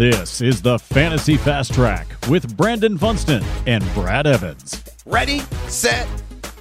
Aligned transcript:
This 0.00 0.40
is 0.40 0.62
the 0.62 0.78
Fantasy 0.78 1.36
Fast 1.36 1.74
Track 1.74 2.06
with 2.30 2.56
Brandon 2.56 2.96
Funston 2.96 3.44
and 3.66 3.84
Brad 3.92 4.26
Evans. 4.26 4.82
Ready, 5.04 5.40
set, 5.68 6.08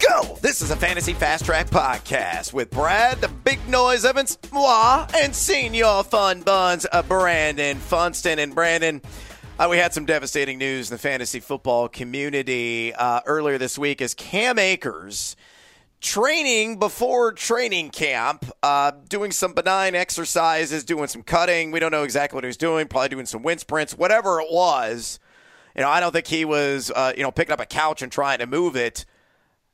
go! 0.05 0.37
This 0.41 0.61
is 0.61 0.71
a 0.71 0.75
Fantasy 0.75 1.13
Fast 1.13 1.45
Track 1.45 1.69
podcast 1.69 2.51
with 2.51 2.69
Brad, 2.69 3.21
the 3.21 3.29
Big 3.29 3.65
Noise 3.69 4.03
Evans, 4.03 4.37
moi, 4.51 5.07
and 5.15 5.33
Senior 5.33 6.03
Fun 6.03 6.41
Buns, 6.41 6.85
uh, 6.91 7.01
Brandon 7.01 7.77
Funston. 7.77 8.39
And 8.39 8.53
Brandon, 8.53 9.01
uh, 9.57 9.67
we 9.69 9.77
had 9.77 9.93
some 9.93 10.05
devastating 10.05 10.57
news 10.57 10.91
in 10.91 10.95
the 10.95 11.01
fantasy 11.01 11.39
football 11.39 11.87
community 11.87 12.93
uh, 12.93 13.21
earlier 13.25 13.57
this 13.57 13.79
week 13.79 14.01
as 14.01 14.13
Cam 14.13 14.59
Akers 14.59 15.37
training 16.01 16.79
before 16.79 17.33
training 17.33 17.89
camp, 17.89 18.45
uh, 18.63 18.91
doing 19.09 19.31
some 19.31 19.53
benign 19.53 19.95
exercises, 19.95 20.83
doing 20.83 21.07
some 21.07 21.23
cutting. 21.23 21.71
We 21.71 21.79
don't 21.79 21.91
know 21.91 22.03
exactly 22.03 22.37
what 22.37 22.43
he 22.43 22.47
was 22.47 22.57
doing, 22.57 22.87
probably 22.87 23.09
doing 23.09 23.25
some 23.25 23.43
wind 23.43 23.59
sprints, 23.59 23.97
whatever 23.97 24.39
it 24.39 24.47
was. 24.51 25.19
You 25.75 25.81
know, 25.81 25.89
I 25.89 25.99
don't 25.99 26.11
think 26.11 26.27
he 26.27 26.45
was, 26.45 26.91
uh, 26.91 27.13
you 27.15 27.23
know, 27.23 27.31
picking 27.31 27.53
up 27.53 27.59
a 27.59 27.65
couch 27.65 28.01
and 28.01 28.11
trying 28.11 28.39
to 28.39 28.47
move 28.47 28.75
it. 28.75 29.05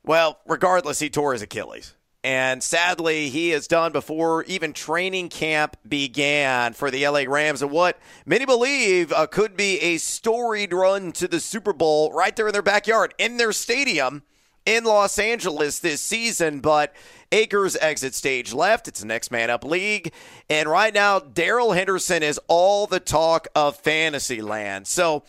Well, 0.04 0.38
regardless, 0.46 0.98
he 0.98 1.10
tore 1.10 1.32
his 1.32 1.42
Achilles. 1.42 1.94
And 2.22 2.60
sadly, 2.60 3.28
he 3.28 3.52
is 3.52 3.68
done 3.68 3.92
before 3.92 4.42
even 4.44 4.72
training 4.72 5.28
camp 5.28 5.76
began 5.88 6.72
for 6.72 6.90
the 6.90 7.06
LA 7.06 7.22
Rams. 7.28 7.62
And 7.62 7.70
what 7.70 8.00
many 8.24 8.44
believe 8.44 9.12
uh, 9.12 9.28
could 9.28 9.56
be 9.56 9.80
a 9.80 9.98
storied 9.98 10.72
run 10.72 11.12
to 11.12 11.28
the 11.28 11.38
Super 11.38 11.72
Bowl 11.72 12.12
right 12.12 12.34
there 12.34 12.48
in 12.48 12.52
their 12.52 12.62
backyard, 12.62 13.14
in 13.16 13.36
their 13.36 13.52
stadium 13.52 14.24
in 14.66 14.84
Los 14.84 15.18
Angeles 15.18 15.78
this 15.78 16.02
season, 16.02 16.60
but 16.60 16.94
Akers 17.32 17.76
exit 17.80 18.14
stage 18.14 18.52
left. 18.52 18.88
It's 18.88 19.00
the 19.00 19.06
next 19.06 19.30
man 19.30 19.48
up 19.48 19.64
league. 19.64 20.12
And 20.50 20.68
right 20.68 20.92
now, 20.92 21.20
Darrell 21.20 21.72
Henderson 21.72 22.22
is 22.22 22.38
all 22.48 22.86
the 22.86 23.00
talk 23.00 23.48
of 23.54 23.76
fantasy 23.76 24.42
land. 24.42 24.86
So 24.86 25.22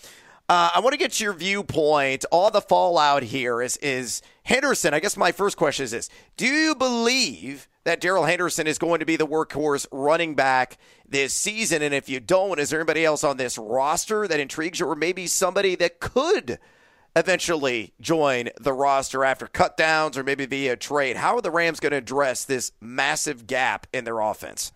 uh, 0.49 0.71
I 0.75 0.79
want 0.79 0.93
to 0.93 0.97
get 0.97 1.19
your 1.19 1.33
viewpoint. 1.33 2.25
All 2.31 2.49
the 2.49 2.61
fallout 2.61 3.23
here 3.23 3.61
is, 3.61 3.77
is 3.77 4.21
Henderson. 4.43 4.93
I 4.93 4.99
guess 4.99 5.17
my 5.17 5.31
first 5.31 5.57
question 5.57 5.83
is 5.83 5.91
this 5.91 6.09
Do 6.35 6.47
you 6.47 6.73
believe 6.73 7.67
that 7.83 8.01
Darrell 8.01 8.25
Henderson 8.25 8.65
is 8.65 8.77
going 8.77 8.99
to 8.99 9.05
be 9.05 9.17
the 9.17 9.27
workhorse 9.27 9.85
running 9.91 10.35
back 10.35 10.77
this 11.07 11.33
season? 11.33 11.81
And 11.81 11.93
if 11.93 12.09
you 12.09 12.19
don't, 12.19 12.59
is 12.59 12.69
there 12.69 12.79
anybody 12.79 13.05
else 13.05 13.23
on 13.23 13.37
this 13.37 13.57
roster 13.57 14.27
that 14.27 14.39
intrigues 14.39 14.79
you, 14.79 14.87
or 14.87 14.95
maybe 14.95 15.27
somebody 15.27 15.75
that 15.75 15.99
could? 15.99 16.59
Eventually 17.15 17.93
join 17.99 18.49
the 18.59 18.73
roster 18.73 19.25
after 19.25 19.47
cut 19.47 19.75
downs 19.75 20.17
or 20.17 20.23
maybe 20.23 20.45
via 20.45 20.75
trade. 20.75 21.17
How 21.17 21.35
are 21.35 21.41
the 21.41 21.51
Rams 21.51 21.79
going 21.79 21.91
to 21.91 21.97
address 21.97 22.45
this 22.45 22.71
massive 22.79 23.47
gap 23.47 23.87
in 23.91 24.03
their 24.03 24.19
offense? 24.19 24.71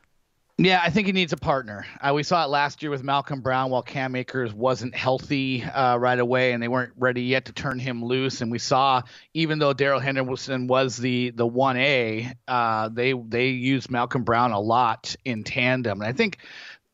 Yeah, 0.64 0.80
I 0.84 0.92
think 0.92 1.08
he 1.08 1.14
needs 1.14 1.34
a 1.34 1.38
partner. 1.38 1.88
Uh, 2.02 2.14
we 2.14 2.22
saw 2.22 2.44
it 2.44 2.50
last 2.50 2.84
year 2.84 2.92
with 2.92 3.04
Malcolm 3.04 3.42
Brown 3.42 3.72
while 3.72 3.82
Cam 3.82 4.16
Akers 4.16 4.54
wasn't 4.54 4.94
healthy 4.94 5.64
uh, 5.64 5.98
right 5.98 6.20
away, 6.20 6.52
and 6.52 6.62
they 6.62 6.68
weren't 6.68 6.94
ready 6.98 7.24
yet 7.24 7.46
to 7.46 7.52
turn 7.52 7.80
him 7.80 8.06
loose. 8.06 8.42
And 8.42 8.52
we 8.52 8.60
saw, 8.60 9.02
even 9.34 9.58
though 9.58 9.74
Darrell 9.74 10.00
Henderson 10.00 10.68
was 10.68 10.98
the 10.98 11.32
the 11.32 11.48
one 11.48 11.78
A, 11.78 12.32
uh, 12.48 12.90
they 12.90 13.14
they 13.14 13.48
used 13.48 13.90
Malcolm 13.90 14.24
Brown 14.24 14.52
a 14.52 14.60
lot 14.60 15.16
in 15.26 15.44
tandem. 15.44 16.00
And 16.02 16.08
I 16.08 16.14
think 16.14 16.38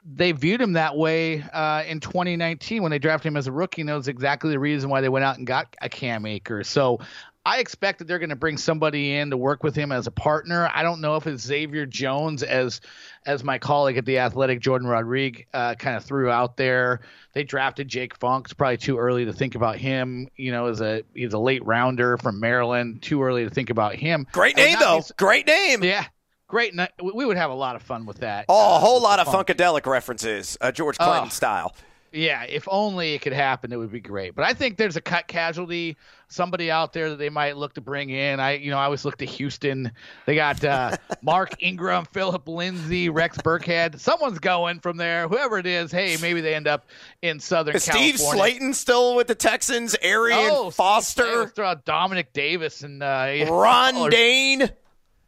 they 0.10 0.32
viewed 0.32 0.62
him 0.62 0.74
that 0.74 0.96
way 0.96 1.42
uh, 1.42 1.84
in 1.86 2.00
2019 2.00 2.82
when 2.82 2.92
they 2.92 3.00
drafted 3.00 3.28
him 3.28 3.38
as 3.38 3.48
a 3.48 3.52
rookie. 3.52 3.84
Knows 3.84 4.08
exactly 4.08 4.52
the 4.52 4.60
reason 4.60 4.90
why 4.90 5.02
they 5.02 5.10
went 5.10 5.26
out 5.26 5.38
and 5.38 5.46
got 5.46 5.76
a 5.82 5.90
Cam 5.90 6.26
Akers. 6.26 6.68
So 6.68 7.00
I 7.46 7.60
expect 7.60 8.00
that 8.00 8.10
they're 8.10 8.20
going 8.20 8.30
to 8.30 8.36
bring 8.36 8.58
somebody 8.58 9.16
in 9.16 9.30
to 9.30 9.38
work 9.38 9.64
with 9.64 9.76
him 9.76 9.92
as 9.92 10.08
a 10.08 10.12
partner. 10.12 10.70
I 10.74 10.84
don't 10.84 11.00
know 11.02 11.16
if 11.16 11.28
it's 11.28 11.44
Xavier 11.44 11.86
Jones 11.86 12.44
as 12.44 12.82
as 13.26 13.44
my 13.44 13.58
colleague 13.58 13.98
at 13.98 14.06
the 14.06 14.20
Athletic, 14.20 14.62
Jordan 14.62 14.88
Rodriguez, 14.88 15.46
uh, 15.54 15.76
kind 15.76 15.98
of 15.98 16.04
threw 16.06 16.30
out 16.30 16.56
there. 16.56 17.02
They 17.34 17.44
drafted 17.44 17.88
Jake 17.88 18.18
Funk. 18.18 18.48
It's 18.48 18.54
probably 18.54 18.78
too 18.78 18.98
early 18.98 19.26
to 19.26 19.34
think 19.34 19.56
about 19.56 19.78
him. 19.78 20.28
You 20.36 20.52
know, 20.52 20.68
as 20.68 20.82
a 20.82 21.04
he's 21.14 21.34
a 21.34 21.40
late 21.40 21.66
rounder 21.66 22.18
from 22.18 22.40
Maryland. 22.40 23.02
Too 23.02 23.24
early 23.24 23.44
to 23.44 23.50
think 23.50 23.70
about 23.70 23.96
him. 23.96 24.28
Great 24.32 24.56
name 24.58 24.78
though. 24.80 25.02
Great 25.18 25.48
name. 25.48 25.84
Yeah, 25.84 26.06
great 26.48 26.74
night. 26.74 26.92
We 27.02 27.26
would 27.26 27.38
have 27.38 27.52
a 27.52 27.56
lot 27.56 27.76
of 27.76 27.82
fun 27.82 28.06
with 28.06 28.20
that. 28.20 28.46
Oh, 28.50 28.76
a 28.76 28.80
whole 28.80 29.02
lot 29.02 29.20
of 29.20 29.28
funk. 29.28 29.48
funkadelic 29.48 29.86
references, 29.86 30.58
uh, 30.62 30.72
George 30.72 30.98
Clinton 30.98 31.26
oh, 31.26 31.30
style. 31.30 31.76
Yeah, 32.14 32.44
if 32.44 32.68
only 32.72 33.14
it 33.14 33.22
could 33.22 33.34
happen, 33.34 33.74
it 33.74 33.76
would 33.76 33.92
be 33.92 34.00
great. 34.00 34.34
But 34.34 34.46
I 34.46 34.54
think 34.54 34.78
there's 34.78 34.96
a 34.96 35.02
cut 35.02 35.28
casualty, 35.28 35.98
somebody 36.30 36.72
out 36.72 36.94
there 36.94 37.10
that 37.10 37.18
they 37.18 37.30
might 37.30 37.58
look 37.58 37.74
to 37.74 37.82
bring 37.82 38.10
in. 38.10 38.40
I, 38.40 38.54
you 38.54 38.72
know, 38.72 38.78
I 38.78 38.86
always 38.86 39.04
look 39.04 39.18
to 39.18 39.26
Houston. 39.26 39.92
They 40.26 40.36
got 40.36 40.64
uh, 40.64 40.96
Mark 41.22 41.62
Ingram, 41.62 42.06
Phillip 42.06 42.48
Lindsay, 42.48 43.10
Rex 43.10 43.38
Burkhead. 43.40 44.00
Someone's 44.00 44.40
going 44.40 44.80
from 44.80 44.96
there. 44.98 45.28
Whoever 45.28 45.60
it 45.60 45.66
is, 45.66 45.92
hey, 45.92 46.18
maybe 46.22 46.40
they 46.40 46.56
end 46.56 46.68
up 46.68 46.88
in 47.22 47.42
Southern 47.42 47.76
is 47.76 47.86
California. 47.86 48.18
Steve 48.18 48.36
Slaton 48.40 48.74
still 48.74 49.16
with 49.16 49.28
the 49.28 49.36
Texans. 49.36 49.96
Arian 50.02 50.50
oh, 50.52 50.70
Foster. 50.70 51.50
Throw 51.50 51.68
out 51.68 51.86
Domanick 51.86 52.28
Davis 52.32 52.84
and 52.84 53.04
uh, 53.04 53.46
Ron 53.50 54.10
Dayne. 54.10 54.72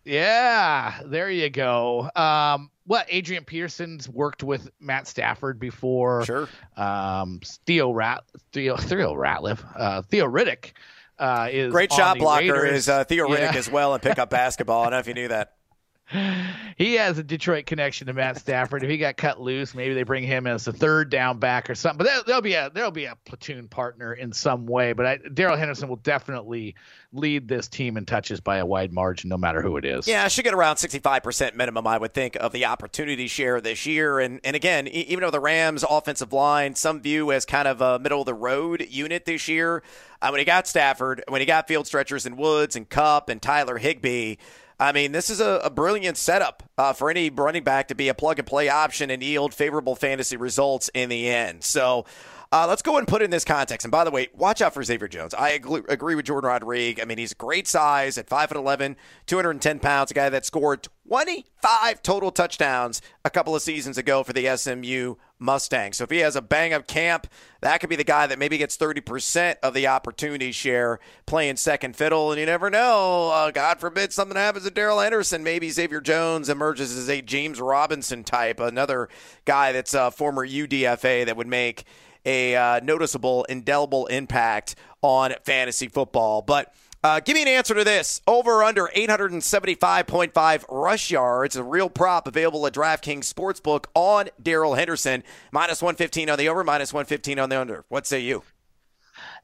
Yeah, 0.10 1.02
there 1.06 1.30
you 1.30 1.52
go. 1.52 2.10
Um, 2.16 2.72
what 2.88 3.06
Adrian 3.10 3.44
Peterson's 3.44 4.10
worked 4.10 4.42
with 4.42 4.68
Matt 4.80 5.06
Stafford 5.08 5.60
before. 5.60 6.26
Sure. 6.26 6.50
Um, 6.76 7.42
Theo 7.68 7.92
Rat 7.92 8.24
Theo 8.52 8.76
Theo 8.76 9.14
Ratliff, 9.14 9.64
uh, 9.76 10.02
Theo 10.02 10.26
Riddick. 10.26 10.72
Uh, 11.20 11.50
is 11.52 11.72
great 11.72 11.94
shot 11.94 12.18
blocker 12.18 12.54
Raiders. 12.54 12.72
is 12.72 12.90
uh, 12.90 13.04
Theo 13.04 13.28
Riddick 13.28 13.54
yeah. 13.54 13.60
as 13.60 13.70
well 13.70 13.94
and 13.94 14.02
pick 14.02 14.18
up 14.18 14.30
basketball. 14.32 14.82
I 14.82 14.86
don't 14.86 14.94
know 14.94 15.00
if 15.00 15.08
you 15.08 15.14
knew 15.14 15.28
that 15.28 15.54
he 16.78 16.96
has 16.96 17.20
a 17.20 17.24
Detroit 17.24 17.68
connection 17.68 18.08
to 18.08 18.14
Matt 18.14 18.38
Stafford. 18.38 18.84
If 18.84 18.90
he 18.90 18.98
got 18.98 19.16
cut 19.16 19.40
loose, 19.40 19.76
maybe 19.76 19.94
they 19.94 20.04
bring 20.04 20.24
him 20.24 20.48
as 20.48 20.68
a 20.68 20.74
third 20.74 21.12
down 21.12 21.38
back 21.38 21.70
or 21.70 21.76
something. 21.76 22.06
But 22.06 22.26
there, 22.26 22.36
will 22.36 22.42
be 22.42 22.54
a 22.56 22.72
there'll 22.74 22.90
be 22.90 23.06
a 23.06 23.16
platoon 23.26 23.68
partner 23.68 24.14
in 24.14 24.34
some 24.34 24.66
way. 24.66 24.94
But 24.94 25.36
Darrell 25.36 25.56
Henderson 25.56 25.88
will 25.88 25.98
definitely 25.98 26.76
lead 27.14 27.48
this 27.48 27.68
team 27.68 27.96
in 27.96 28.06
touches 28.06 28.40
by 28.40 28.58
a 28.58 28.66
wide 28.66 28.92
margin, 28.92 29.30
no 29.30 29.38
matter 29.38 29.62
who 29.62 29.78
it 29.78 29.86
is. 29.86 30.08
Yeah, 30.08 30.24
I 30.24 30.30
should 30.30 30.46
get 30.46 30.54
around 30.54 30.78
65% 30.78 31.56
minimum, 31.56 31.86
I 31.86 31.98
would 31.98 32.14
think, 32.14 32.36
of 32.38 32.52
the 32.54 32.66
opportunity 32.66 33.28
share 33.28 33.62
this 33.62 33.86
year. 33.86 34.20
And 34.20 34.40
and 34.44 34.56
again, 34.56 34.88
even 34.88 35.22
though 35.22 35.32
the 35.32 35.40
Rams' 35.40 35.86
offensive 35.88 36.34
line, 36.34 36.74
some 36.74 37.02
view 37.02 37.32
as 37.32 37.46
kind 37.46 37.68
of 37.68 37.82
a 37.82 38.00
middle 38.00 38.22
of 38.22 38.26
the 38.26 38.34
road 38.34 38.88
unit 38.90 39.26
this 39.26 39.48
year, 39.48 39.84
uh, 40.24 40.30
when 40.30 40.40
he 40.40 40.46
got 40.46 40.68
Stafford, 40.68 41.24
when 41.28 41.40
he 41.40 41.46
got 41.46 41.68
field 41.68 41.86
stretchers 41.86 42.26
and 42.26 42.36
Woods 42.36 42.76
and 42.76 42.90
Kupp 42.90 43.30
and 43.30 43.40
Tyler 43.40 43.78
Higbee. 43.78 44.38
I 44.80 44.94
mean, 44.94 45.12
this 45.12 45.30
is 45.30 45.42
a, 45.42 45.62
a 45.64 45.70
brilliant 45.70 46.16
setup 46.16 46.64
uh, 46.78 46.94
for 46.94 47.10
any 47.10 47.30
running 47.30 47.64
back 47.64 47.90
to 47.90 47.96
be 47.96 48.08
a 48.08 48.14
plug 48.14 48.40
and 48.40 48.48
play 48.48 48.70
option 48.70 49.12
and 49.12 49.22
yield 49.22 49.54
favorable 49.54 49.96
fantasy 49.96 50.38
results 50.38 50.90
in 50.94 51.10
the 51.10 51.28
end. 51.30 51.64
So, 51.64 52.06
uh, 52.52 52.66
let's 52.68 52.82
go 52.82 52.98
and 52.98 53.08
put 53.08 53.22
it 53.22 53.26
in 53.26 53.32
this 53.32 53.46
context. 53.46 53.86
And 53.86 53.92
by 53.92 54.04
the 54.04 54.10
way, 54.10 54.30
watch 54.34 54.60
out 54.60 54.74
for 54.74 54.84
Xavier 54.84 55.08
Jones. 55.08 55.36
I 55.36 55.50
agree, 55.50 55.82
agree 55.88 56.16
with 56.16 56.26
Jordan 56.26 56.48
Rodriguez. 56.48 57.02
I 57.02 57.06
mean, 57.06 57.20
he's 57.20 57.36
great 57.36 57.68
size 57.68 58.18
at 58.18 58.28
5'11, 58.28 58.96
210 59.28 59.80
pounds, 59.80 60.10
a 60.10 60.14
guy 60.16 60.30
that 60.30 60.48
scored 60.48 60.88
25 61.08 62.02
total 62.02 62.32
touchdowns 62.32 63.04
a 63.24 63.30
couple 63.30 63.56
of 63.56 63.62
seasons 63.62 64.00
ago 64.00 64.24
for 64.24 64.34
the 64.34 64.58
SMU 64.58 65.16
Mustangs. 65.38 65.98
So 65.98 66.06
if 66.06 66.10
he 66.10 66.18
has 66.20 66.36
a 66.36 66.42
bang 66.42 66.74
up 66.74 66.88
camp, 66.88 67.28
that 67.62 67.82
could 67.82 67.90
be 67.90 67.96
the 67.96 68.04
guy 68.04 68.26
that 68.26 68.40
maybe 68.40 68.58
gets 68.58 68.78
30% 68.78 69.58
of 69.62 69.76
the 69.76 69.86
opportunity 69.86 70.52
share 70.52 71.00
playing 71.28 71.58
second 71.58 71.96
fiddle. 71.96 72.32
And 72.32 72.40
you 72.40 72.48
never 72.48 72.72
know. 72.72 73.30
Uh, 73.30 73.52
God 73.52 73.80
forbid 73.80 74.12
something 74.12 74.36
happens 74.36 74.66
to 74.66 74.72
Daryl 74.72 75.06
Anderson. 75.06 75.44
Maybe 75.44 75.70
Xavier 75.70 76.02
Jones 76.02 76.50
emerges 76.50 76.98
as 76.98 77.10
a 77.10 77.22
James 77.22 77.62
Robinson 77.62 78.24
type, 78.24 78.60
another 78.60 79.08
guy 79.46 79.72
that's 79.72 79.94
a 79.94 80.10
former 80.10 80.48
UDFA 80.48 81.28
that 81.28 81.38
would 81.38 81.48
make 81.48 81.86
a 82.26 82.56
uh, 82.56 82.80
noticeable, 82.82 83.44
indelible 83.46 84.08
impact 84.08 84.76
on 85.02 85.34
fantasy 85.44 85.88
football. 85.88 86.42
But 86.42 86.74
uh, 87.04 87.22
give 87.22 87.36
me 87.36 87.42
an 87.42 87.48
answer 87.48 87.74
to 87.74 87.84
this. 87.84 88.22
Over 88.28 88.64
under 88.64 88.88
875.5 88.96 90.66
rush 90.70 91.12
yards, 91.12 91.56
a 91.56 91.64
real 91.64 91.90
prop 91.90 92.28
available 92.28 92.68
at 92.68 92.74
DraftKings 92.74 93.32
Sportsbook 93.32 93.86
on 93.94 94.30
Darrell 94.42 94.74
Henderson. 94.74 95.24
Minus 95.52 95.82
115 95.82 96.30
on 96.30 96.38
the 96.38 96.50
over, 96.50 96.64
minus 96.64 96.94
115 96.94 97.40
on 97.40 97.50
the 97.50 97.60
under. 97.60 97.86
What 97.88 98.06
say 98.06 98.20
you? 98.20 98.44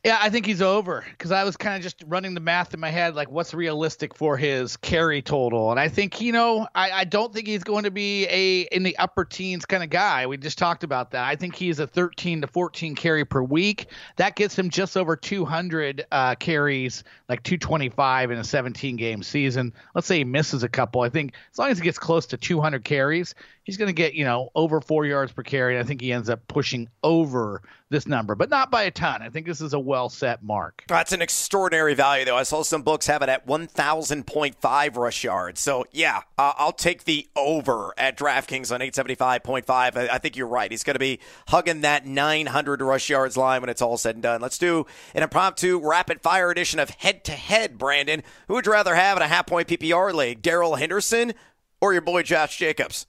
Yeah, 0.06 0.20
I 0.22 0.30
think 0.30 0.46
he's 0.46 0.62
over 0.62 1.04
because 1.10 1.32
I 1.32 1.44
was 1.44 1.58
kind 1.58 1.76
of 1.76 1.82
just 1.82 2.04
running 2.06 2.36
the 2.36 2.40
math 2.40 2.76
in 2.76 2.80
my 2.80 2.92
head, 2.92 3.16
like 3.16 3.32
what's 3.32 3.56
realistic 3.56 4.14
for 4.14 4.38
his 4.38 4.78
carry 4.78 5.24
total, 5.24 5.72
and 5.72 5.80
I 5.80 5.88
think 5.88 6.22
you 6.22 6.32
know 6.32 6.68
I, 6.76 6.92
I 6.92 7.04
don't 7.06 7.34
think 7.34 7.48
he's 7.48 7.64
going 7.64 7.86
to 7.86 7.90
be 7.92 8.28
a 8.28 8.68
in 8.72 8.84
the 8.84 8.96
upper 9.00 9.26
teens 9.26 9.66
kind 9.66 9.82
of 9.82 9.90
guy. 9.90 10.28
We 10.28 10.38
just 10.38 10.60
talked 10.60 10.84
about 10.84 11.10
that. 11.10 11.26
I 11.26 11.36
think 11.36 11.56
he's 11.56 11.80
a 11.80 11.88
13 11.88 12.42
to 12.42 12.48
14 12.48 12.94
carry 12.94 13.26
per 13.26 13.42
week. 13.42 13.88
That 14.18 14.36
gets 14.36 14.56
him 14.56 14.70
just 14.70 14.96
over 14.96 15.16
200 15.16 16.06
uh, 16.12 16.36
carries, 16.36 17.04
like 17.28 17.42
225 17.42 18.30
in 18.30 18.38
a 18.38 18.44
17 18.44 18.98
game 18.98 19.24
season. 19.24 19.74
Let's 19.96 20.06
say 20.06 20.20
he 20.20 20.24
misses 20.24 20.62
a 20.62 20.70
couple. 20.70 21.02
I 21.02 21.10
think 21.10 21.34
as 21.52 21.58
long 21.58 21.72
as 21.72 21.80
he 21.80 21.84
gets 21.84 21.98
close 21.98 22.28
to 22.28 22.38
200 22.38 22.84
carries, 22.84 23.34
he's 23.66 23.78
going 23.78 23.88
to 23.88 23.94
get 23.94 24.14
you 24.14 24.24
know 24.24 24.50
over 24.56 24.80
four 24.80 25.06
yards 25.06 25.34
per 25.34 25.44
carry. 25.44 25.78
I 25.78 25.84
think 25.84 26.00
he 26.00 26.14
ends 26.14 26.30
up 26.30 26.48
pushing 26.48 26.88
over 27.04 27.62
this 27.90 28.08
number, 28.08 28.36
but 28.36 28.50
not 28.50 28.72
by 28.72 28.84
a 28.84 28.92
ton. 28.92 29.22
I 29.22 29.30
think 29.30 29.46
this 29.46 29.62
is 29.62 29.74
a 29.74 29.80
well 29.80 30.10
set 30.10 30.44
mark. 30.44 30.84
That's 30.88 31.12
an 31.12 31.22
extraordinary 31.22 31.94
value, 31.94 32.26
though. 32.26 32.38
I 32.38 32.44
saw 32.44 32.64
some 32.64 32.82
books 32.82 33.08
have 33.08 33.22
it 33.22 33.30
at 33.30 33.46
1,000.5 33.46 34.96
rush 34.98 35.24
yards. 35.24 35.62
So, 35.62 35.86
yeah, 35.92 36.22
uh, 36.38 36.54
I'll 36.58 36.72
take 36.72 37.04
the 37.04 37.28
over 37.36 37.94
at 37.98 38.18
DraftKings 38.18 38.74
on 38.74 38.80
875.5. 38.80 39.70
I, 39.70 40.08
I 40.08 40.18
think 40.18 40.36
you're 40.36 40.48
right. 40.48 40.72
He's 40.72 40.84
going 40.84 40.96
to 40.96 41.00
be 41.00 41.20
hugging 41.48 41.82
that 41.82 42.06
900 42.06 42.82
rush 42.82 43.10
yards 43.10 43.38
line 43.38 43.62
when 43.62 43.70
it's 43.70 43.82
all 43.82 43.98
said 43.98 44.16
and 44.16 44.24
done. 44.24 44.42
Let's 44.42 44.58
do 44.58 44.86
an 45.14 45.24
impromptu 45.24 45.80
rapid 45.80 46.22
fire 46.22 46.50
edition 46.50 46.80
of 46.80 46.90
head 46.90 47.24
to 47.26 47.34
head, 47.34 47.78
Brandon. 47.78 48.24
Who 48.48 48.56
would 48.56 48.66
you 48.66 48.72
rather 48.72 48.96
have 48.96 49.18
in 49.18 49.24
a 49.24 49.28
half 49.28 49.48
point 49.48 49.68
PPR 49.68 50.14
league, 50.14 50.42
Darrell 50.42 50.76
Henderson 50.76 51.34
or 51.82 51.94
your 51.94 52.02
boy 52.02 52.24
Josh 52.24 52.58
Jacobs? 52.58 53.06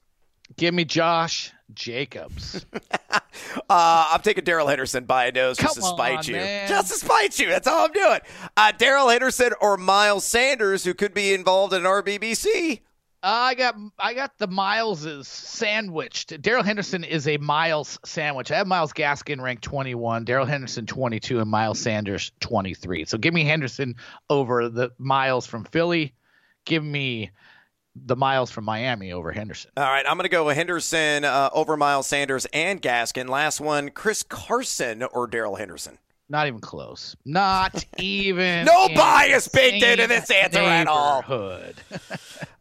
Give 0.57 0.73
me 0.73 0.85
Josh 0.85 1.53
Jacobs. 1.75 2.65
uh, 3.13 3.21
I'm 3.69 4.21
taking 4.21 4.45
Darrell 4.45 4.69
Henderson 4.69 5.05
by 5.05 5.27
a 5.27 5.33
nose 5.33 5.59
Come 5.59 5.67
just 5.67 5.77
to 5.77 5.83
spite 5.83 6.19
on, 6.19 6.25
you. 6.27 6.37
man. 6.37 6.69
Just 6.69 6.93
to 6.93 6.99
spite 6.99 7.39
you. 7.39 7.49
That's 7.49 7.67
all 7.67 7.87
I'm 7.87 7.93
doing. 7.93 8.21
Uh, 8.57 8.73
Darrell 8.73 9.09
Henderson 9.09 9.51
or 9.61 9.77
Miles 9.77 10.25
Sanders, 10.25 10.85
who 10.85 10.95
could 10.95 11.15
be 11.15 11.35
involved 11.35 11.73
in 11.75 11.83
RBBC. 11.83 12.81
I 13.23 13.55
got 13.55 13.75
I 13.99 14.15
got 14.15 14.39
the 14.39 14.47
Mileses 14.47 15.27
sandwiched. 15.27 16.41
Darrell 16.41 16.63
Henderson 16.63 17.03
is 17.03 17.27
a 17.27 17.39
Miles 17.39 17.99
sandwich. 18.05 18.53
I 18.53 18.57
have 18.57 18.69
Myles 18.69 18.93
Gaskin 18.93 19.41
ranked 19.41 19.65
21, 19.65 20.25
Darrell 20.25 20.47
Henderson 20.47 20.87
22, 20.87 21.41
and 21.41 21.51
Miles 21.51 21.81
Sanders 21.81 22.31
23. 22.39 23.05
So 23.07 23.19
give 23.19 23.35
me 23.35 23.43
Henderson 23.43 23.97
over 24.31 24.69
the 24.69 24.93
Miles 24.99 25.45
from 25.45 25.65
Philly. 25.65 26.15
Give 26.67 26.85
me 26.85 27.33
the 28.05 28.17
Miles 28.17 28.51
from 28.51 28.65
Miami 28.65 29.13
over 29.13 29.33
Henderson. 29.33 29.71
All 29.77 29.85
right, 29.85 30.05
I'm 30.07 30.17
going 30.17 30.25
to 30.25 30.29
go 30.29 30.49
Henderson 30.49 31.25
uh, 31.25 31.51
over 31.53 31.77
Miles 31.77 32.07
Sanders 32.07 32.47
and 32.53 32.81
Gaskin. 32.83 33.29
Last 33.29 33.61
one, 33.61 33.91
Chris 33.91 34.23
Carson 34.23 35.03
or 35.03 35.27
Darrell 35.27 35.57
Henderson. 35.57 35.99
Not 36.29 36.49
even 36.49 36.61
close. 36.61 37.15
Not 37.25 37.85
even. 37.99 38.65
No 38.67 38.89
bias 38.89 39.49
baked 39.49 39.85
into 39.85 40.07
this 40.07 40.31
answer 40.31 40.59
at 40.59 40.89
all. 40.89 41.23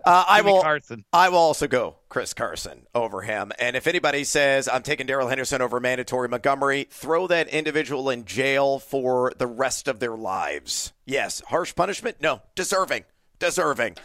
Uh, 0.07 0.23
I 0.27 0.41
will. 0.41 0.61
Carson. 0.61 1.03
I 1.11 1.29
will 1.29 1.39
also 1.39 1.65
go 1.67 1.95
Chris 2.09 2.35
Carson 2.35 2.85
over 2.93 3.21
him. 3.21 3.51
And 3.57 3.75
if 3.75 3.87
anybody 3.87 4.23
says 4.23 4.69
I'm 4.71 4.83
taking 4.83 5.07
Darrell 5.07 5.29
Henderson 5.29 5.63
over 5.63 5.79
mandatory 5.79 6.29
Montgomery, 6.29 6.87
throw 6.91 7.25
that 7.25 7.47
individual 7.47 8.11
in 8.11 8.23
jail 8.25 8.77
for 8.77 9.33
the 9.35 9.47
rest 9.47 9.87
of 9.87 9.99
their 9.99 10.15
lives. 10.15 10.93
Yes, 11.07 11.41
harsh 11.47 11.73
punishment. 11.73 12.17
No, 12.21 12.43
deserving, 12.53 13.05
deserving. 13.39 13.95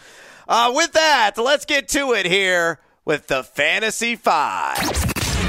Uh, 0.50 0.72
with 0.74 0.90
that, 0.94 1.38
let's 1.38 1.64
get 1.64 1.86
to 1.86 2.12
it 2.12 2.26
here 2.26 2.80
with 3.04 3.28
the 3.28 3.44
fantasy 3.44 4.16
five. 4.16 4.82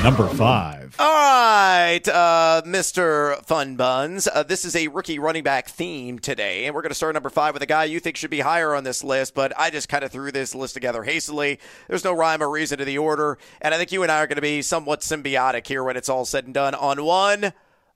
Number 0.04 0.28
five. 0.28 0.96
All 1.00 1.12
right, 1.12 2.08
uh, 2.08 2.62
Mr. 2.68 3.44
Fun 3.48 3.78
Buns. 3.78 4.28
Uh, 4.28 4.44
this 4.44 4.64
is 4.64 4.76
a 4.76 4.90
rookie 4.90 5.18
running 5.18 5.42
back 5.42 5.70
theme 5.70 6.20
today, 6.20 6.68
and 6.68 6.76
we're 6.76 6.84
going 6.84 6.92
to 6.92 6.96
start 6.96 7.16
number 7.16 7.32
five 7.32 7.56
with 7.56 7.64
a 7.64 7.66
guy 7.66 7.86
you 7.86 8.00
think 8.00 8.16
should 8.16 8.30
be 8.30 8.42
higher 8.42 8.76
on 8.76 8.84
this 8.84 9.04
list, 9.04 9.34
but 9.34 9.52
I 9.58 9.72
just 9.72 9.90
kind 9.90 10.04
of 10.04 10.12
threw 10.12 10.32
this 10.32 10.54
list 10.54 10.76
together 10.76 11.02
hastily. 11.02 11.60
There's 11.88 12.04
no 12.04 12.14
rhyme 12.14 12.44
or 12.44 12.52
reason 12.52 12.78
to 12.78 12.86
the 12.86 13.00
order, 13.00 13.40
and 13.60 13.74
I 13.74 13.80
think 13.80 13.92
you 13.92 14.04
and 14.04 14.12
I 14.12 14.20
are 14.20 14.28
going 14.28 14.36
to 14.36 14.42
be 14.44 14.62
somewhat 14.62 15.02
symbiotic 15.02 15.66
here 15.66 15.84
when 15.84 15.98
it's 15.98 16.10
all 16.10 16.26
said 16.26 16.46
and 16.46 16.54
done. 16.54 16.76
On 16.76 17.04
one, 17.04 17.54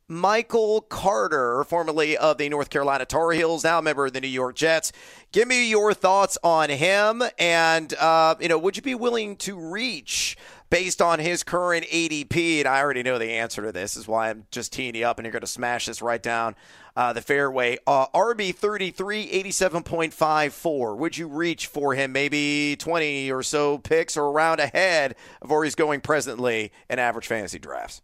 Michael 0.08 0.82
Carter, 0.82 1.64
formerly 1.64 2.16
of 2.16 2.38
the 2.38 2.48
North 2.48 2.70
Carolina 2.70 3.06
Tar 3.06 3.32
Heels, 3.32 3.64
now 3.64 3.80
a 3.80 3.82
member 3.82 4.06
of 4.06 4.14
the 4.14 4.22
New 4.22 4.28
York 4.28 4.56
Jets. 4.56 4.92
Give 5.32 5.48
me 5.48 5.68
your 5.68 5.96
thoughts 5.96 6.38
on 6.44 6.70
him, 6.70 7.24
and 7.40 7.92
uh, 7.96 8.36
you 8.40 8.48
know, 8.48 8.60
would 8.60 8.78
you 8.78 8.84
be 8.84 8.94
willing 8.94 9.36
to 9.38 9.58
reach 9.58 10.38
based 10.70 11.02
on 11.02 11.18
his 11.18 11.42
current 11.42 11.88
ADP? 11.88 12.60
And 12.60 12.68
I 12.68 12.82
already 12.82 13.02
know 13.02 13.18
the 13.18 13.32
answer 13.32 13.64
to 13.64 13.72
this. 13.72 13.98
Is 13.98 14.08
why 14.08 14.30
I'm 14.30 14.46
just 14.52 14.72
teeing 14.72 14.94
you 14.94 15.08
up, 15.08 15.18
and 15.18 15.26
you're 15.26 15.32
going 15.32 15.42
to 15.42 15.48
smash 15.48 15.88
this 15.88 16.04
right 16.04 16.22
down 16.22 16.56
uh, 16.96 17.12
the 17.12 17.22
fairway. 17.24 17.80
Uh, 17.88 18.06
RB 18.10 18.54
33, 18.54 19.28
87.54. 19.44 20.98
Would 20.98 21.18
you 21.18 21.28
reach 21.28 21.66
for 21.66 21.96
him? 21.96 22.12
Maybe 22.12 22.76
20 22.78 23.32
or 23.32 23.42
so 23.42 23.80
picks 23.80 24.16
or 24.16 24.26
around 24.26 24.60
ahead 24.60 25.16
of 25.42 25.50
where 25.50 25.64
he's 25.64 25.74
going 25.74 26.02
presently 26.02 26.72
in 26.92 27.00
average 27.00 27.26
fantasy 27.26 27.58
drafts. 27.58 28.04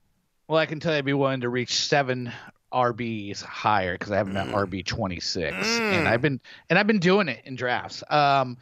Well, 0.51 0.59
I 0.59 0.65
can 0.65 0.81
tell 0.81 0.91
you 0.91 0.97
I'd 0.97 1.05
be 1.05 1.13
willing 1.13 1.39
to 1.39 1.49
reach 1.49 1.75
seven 1.75 2.29
RBs 2.73 3.41
higher 3.41 3.93
because 3.93 4.11
I 4.11 4.17
have 4.17 4.27
an 4.27 4.35
at 4.35 4.47
RB 4.47 4.85
twenty 4.85 5.21
six, 5.21 5.55
and 5.79 6.05
I've 6.05 6.21
been 6.21 6.41
and 6.69 6.77
I've 6.77 6.87
been 6.87 6.99
doing 6.99 7.29
it 7.29 7.39
in 7.45 7.55
drafts. 7.55 8.03
Um, 8.09 8.57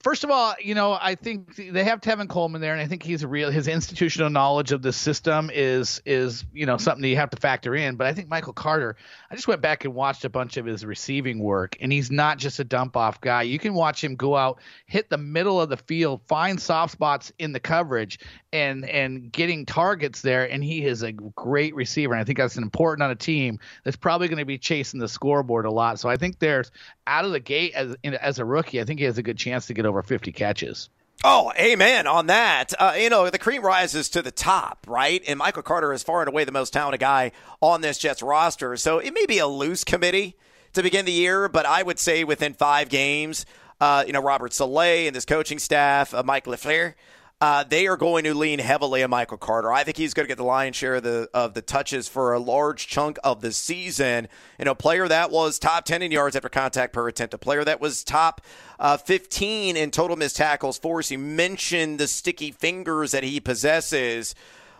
first 0.00 0.24
of 0.24 0.30
all, 0.30 0.54
you 0.60 0.74
know 0.74 0.96
I 1.00 1.14
think 1.14 1.56
they 1.56 1.84
have 1.84 2.00
Tevin 2.00 2.28
Coleman 2.28 2.60
there, 2.60 2.72
and 2.72 2.80
I 2.80 2.86
think 2.86 3.02
he's 3.02 3.22
a 3.22 3.28
real. 3.28 3.50
His 3.50 3.68
institutional 3.68 4.30
knowledge 4.30 4.72
of 4.72 4.82
the 4.82 4.92
system 4.92 5.50
is 5.52 6.00
is 6.04 6.44
you 6.52 6.66
know 6.66 6.76
something 6.76 7.02
that 7.02 7.08
you 7.08 7.16
have 7.16 7.30
to 7.30 7.36
factor 7.36 7.74
in. 7.74 7.96
But 7.96 8.06
I 8.06 8.14
think 8.14 8.28
Michael 8.28 8.52
Carter. 8.52 8.96
I 9.30 9.34
just 9.34 9.48
went 9.48 9.60
back 9.60 9.84
and 9.84 9.94
watched 9.94 10.24
a 10.24 10.28
bunch 10.28 10.56
of 10.56 10.66
his 10.66 10.84
receiving 10.84 11.38
work, 11.38 11.76
and 11.80 11.92
he's 11.92 12.10
not 12.10 12.38
just 12.38 12.58
a 12.58 12.64
dump 12.64 12.96
off 12.96 13.20
guy. 13.20 13.42
You 13.42 13.58
can 13.58 13.74
watch 13.74 14.02
him 14.02 14.16
go 14.16 14.36
out, 14.36 14.60
hit 14.86 15.10
the 15.10 15.18
middle 15.18 15.60
of 15.60 15.68
the 15.68 15.76
field, 15.76 16.22
find 16.26 16.60
soft 16.60 16.92
spots 16.92 17.32
in 17.38 17.52
the 17.52 17.60
coverage, 17.60 18.18
and 18.52 18.88
and 18.88 19.30
getting 19.30 19.66
targets 19.66 20.20
there. 20.22 20.50
And 20.50 20.62
he 20.64 20.84
is 20.84 21.02
a 21.02 21.12
great 21.12 21.74
receiver, 21.74 22.12
and 22.12 22.20
I 22.20 22.24
think 22.24 22.38
that's 22.38 22.56
important 22.56 23.04
on 23.04 23.10
a 23.10 23.16
team 23.16 23.58
that's 23.84 23.96
probably 23.96 24.28
going 24.28 24.38
to 24.38 24.44
be 24.44 24.58
chasing 24.58 25.00
the 25.00 25.08
scoreboard 25.08 25.66
a 25.66 25.70
lot. 25.70 25.98
So 25.98 26.08
I 26.08 26.16
think 26.16 26.38
there's 26.38 26.70
out 27.06 27.24
of 27.24 27.32
the 27.32 27.40
gate 27.40 27.74
as 27.74 27.96
as 28.04 28.38
a 28.38 28.44
rookie, 28.44 28.80
I 28.80 28.84
think 28.84 28.98
he 28.98 29.04
has 29.06 29.18
a 29.18 29.22
good 29.22 29.38
chance 29.38 29.66
to 29.66 29.74
get 29.74 29.81
over 29.86 30.02
50 30.02 30.32
catches. 30.32 30.88
Oh, 31.24 31.52
amen 31.56 32.08
on 32.08 32.26
that. 32.26 32.72
Uh, 32.78 32.94
you 32.98 33.08
know, 33.08 33.30
the 33.30 33.38
cream 33.38 33.62
rises 33.62 34.08
to 34.10 34.22
the 34.22 34.32
top, 34.32 34.84
right? 34.88 35.22
And 35.26 35.38
Michael 35.38 35.62
Carter 35.62 35.92
is 35.92 36.02
far 36.02 36.20
and 36.20 36.28
away 36.28 36.44
the 36.44 36.50
most 36.50 36.72
talented 36.72 37.00
guy 37.00 37.30
on 37.60 37.80
this 37.80 37.98
Jets 37.98 38.22
roster. 38.22 38.76
So 38.76 38.98
it 38.98 39.14
may 39.14 39.26
be 39.26 39.38
a 39.38 39.46
loose 39.46 39.84
committee 39.84 40.36
to 40.72 40.82
begin 40.82 41.04
the 41.04 41.12
year, 41.12 41.48
but 41.48 41.64
I 41.64 41.84
would 41.84 42.00
say 42.00 42.24
within 42.24 42.54
five 42.54 42.88
games, 42.88 43.46
uh, 43.80 44.02
you 44.04 44.12
know, 44.12 44.22
Robert 44.22 44.52
Saleh 44.52 45.06
and 45.06 45.14
this 45.14 45.24
coaching 45.24 45.60
staff, 45.60 46.12
uh, 46.12 46.24
Mike 46.24 46.46
LaFleur, 46.46 46.94
uh, 47.42 47.64
they 47.64 47.88
are 47.88 47.96
going 47.96 48.22
to 48.22 48.34
lean 48.34 48.60
heavily 48.60 49.02
on 49.02 49.10
Michael 49.10 49.36
Carter. 49.36 49.72
I 49.72 49.82
think 49.82 49.96
he's 49.96 50.14
going 50.14 50.26
to 50.26 50.28
get 50.28 50.36
the 50.36 50.44
lion's 50.44 50.76
share 50.76 50.94
of 50.94 51.02
the 51.02 51.28
of 51.34 51.54
the 51.54 51.60
touches 51.60 52.06
for 52.06 52.32
a 52.32 52.38
large 52.38 52.86
chunk 52.86 53.18
of 53.24 53.40
the 53.40 53.50
season. 53.50 54.28
You 54.60 54.66
know, 54.66 54.70
a 54.70 54.76
player 54.76 55.08
that 55.08 55.32
was 55.32 55.58
top 55.58 55.84
ten 55.84 56.02
in 56.02 56.12
yards 56.12 56.36
after 56.36 56.48
contact 56.48 56.92
per 56.92 57.08
attempt, 57.08 57.34
a 57.34 57.38
player 57.38 57.64
that 57.64 57.80
was 57.80 58.04
top 58.04 58.42
uh, 58.78 58.96
fifteen 58.96 59.76
in 59.76 59.90
total 59.90 60.16
missed 60.16 60.36
tackles 60.36 60.78
force. 60.78 61.10
You 61.10 61.18
mentioned 61.18 61.98
the 61.98 62.06
sticky 62.06 62.52
fingers 62.52 63.10
that 63.10 63.24
he 63.24 63.40
possesses. 63.40 64.36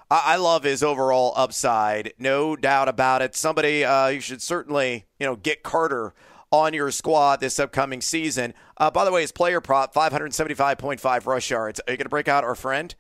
I, 0.09 0.35
I 0.35 0.37
love 0.37 0.63
his 0.63 0.85
overall 0.85 1.33
upside, 1.35 2.13
no 2.17 2.55
doubt 2.55 2.89
about 2.89 3.23
it. 3.23 3.35
Somebody 3.35 3.85
uh, 3.85 4.07
you 4.07 4.21
should 4.21 4.41
certainly 4.41 5.07
you 5.19 5.27
know 5.27 5.35
get 5.35 5.65
Carter 5.65 6.15
on 6.53 6.75
your 6.75 6.91
squad 6.93 7.41
this 7.41 7.59
upcoming 7.59 8.01
season. 8.01 8.55
Uh, 8.77 8.91
by 8.91 9.05
the 9.05 9.11
way, 9.11 9.23
his 9.23 9.33
player 9.33 9.61
prop, 9.61 9.93
575.5 9.95 11.27
rush 11.27 11.51
yards. 11.51 11.81
Are 11.81 11.93
you 11.93 11.97
going 11.97 12.05
to 12.05 12.11
break 12.11 12.29
out 12.29 12.45
our 12.45 12.55
friend? 12.55 12.95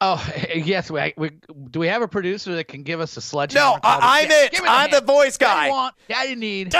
Oh 0.00 0.24
yes, 0.54 0.90
we, 0.90 1.12
we 1.16 1.30
do. 1.70 1.80
We 1.80 1.88
have 1.88 2.02
a 2.02 2.08
producer 2.08 2.54
that 2.54 2.68
can 2.68 2.84
give 2.84 3.00
us 3.00 3.16
a 3.16 3.20
sledgehammer. 3.20 3.72
No, 3.72 3.80
I, 3.82 4.22
I'm 4.22 4.30
Yeah, 4.30 4.44
it. 4.44 4.60
I'm 4.64 4.90
the 4.92 5.00
voice 5.00 5.36
guy. 5.36 5.90
you 6.28 6.36
need. 6.36 6.72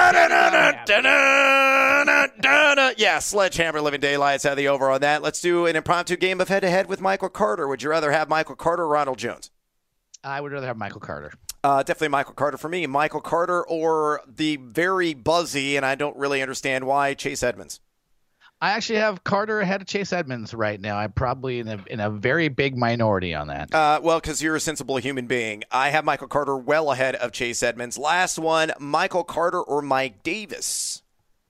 Yeah, 2.97 3.19
Sledgehammer 3.19 3.81
Living 3.81 4.01
Daylights 4.01 4.45
had 4.45 4.57
the 4.57 4.69
over 4.69 4.91
on 4.91 5.01
that. 5.01 5.23
Let's 5.23 5.41
do 5.41 5.67
an 5.67 5.75
impromptu 5.75 6.17
game 6.17 6.41
of 6.41 6.49
head 6.49 6.61
to 6.61 6.71
head 6.71 6.89
with 6.89 7.01
Michael 7.01 7.29
Carter. 7.29 7.67
Would 7.67 7.83
you 7.83 7.91
rather 7.91 8.13
have 8.13 8.29
Michael 8.29 8.55
Carter 8.55 8.85
or 8.85 8.89
Ronald 8.89 9.19
Jones? 9.19 9.51
I 10.23 10.41
would 10.41 10.53
rather 10.53 10.67
have 10.67 10.77
Michael 10.77 11.01
Carter. 11.01 11.33
Uh, 11.65 11.83
definitely 11.83 12.09
Michael 12.09 12.35
Carter 12.35 12.57
for 12.57 12.69
me. 12.69 12.87
Michael 12.87 13.21
Carter 13.21 13.67
or 13.67 14.21
the 14.27 14.57
very 14.57 15.15
buzzy, 15.15 15.77
and 15.77 15.85
I 15.85 15.95
don't 15.95 16.17
really 16.17 16.41
understand 16.41 16.87
why, 16.87 17.15
Chase 17.15 17.43
Edmonds. 17.43 17.81
I 18.61 18.73
actually 18.73 18.99
have 18.99 19.23
Carter 19.23 19.61
ahead 19.61 19.81
of 19.81 19.87
Chase 19.87 20.13
Edmonds 20.13 20.53
right 20.53 20.81
now. 20.81 20.97
I'm 20.97 21.13
probably 21.13 21.61
in 21.61 21.69
a 21.69 21.85
in 21.89 22.01
a 22.01 22.11
very 22.11 22.49
big 22.49 22.77
minority 22.77 23.33
on 23.33 23.49
that. 23.49 23.73
Uh, 23.73 24.01
well, 24.03 24.19
because 24.21 24.43
you're 24.43 24.57
a 24.57 24.61
sensible 24.61 24.97
human 24.97 25.27
being. 25.27 25.63
I 25.71 25.91
have 25.91 26.05
Michael 26.05 26.27
Carter 26.27 26.57
well 26.57 26.91
ahead 26.91 27.15
of 27.15 27.31
Chase 27.31 27.63
Edmonds. 27.63 27.97
Last 27.97 28.39
one, 28.39 28.73
Michael 28.81 29.23
Carter 29.23 29.61
or 29.61 29.81
Mike 29.81 30.25
Davis? 30.25 31.03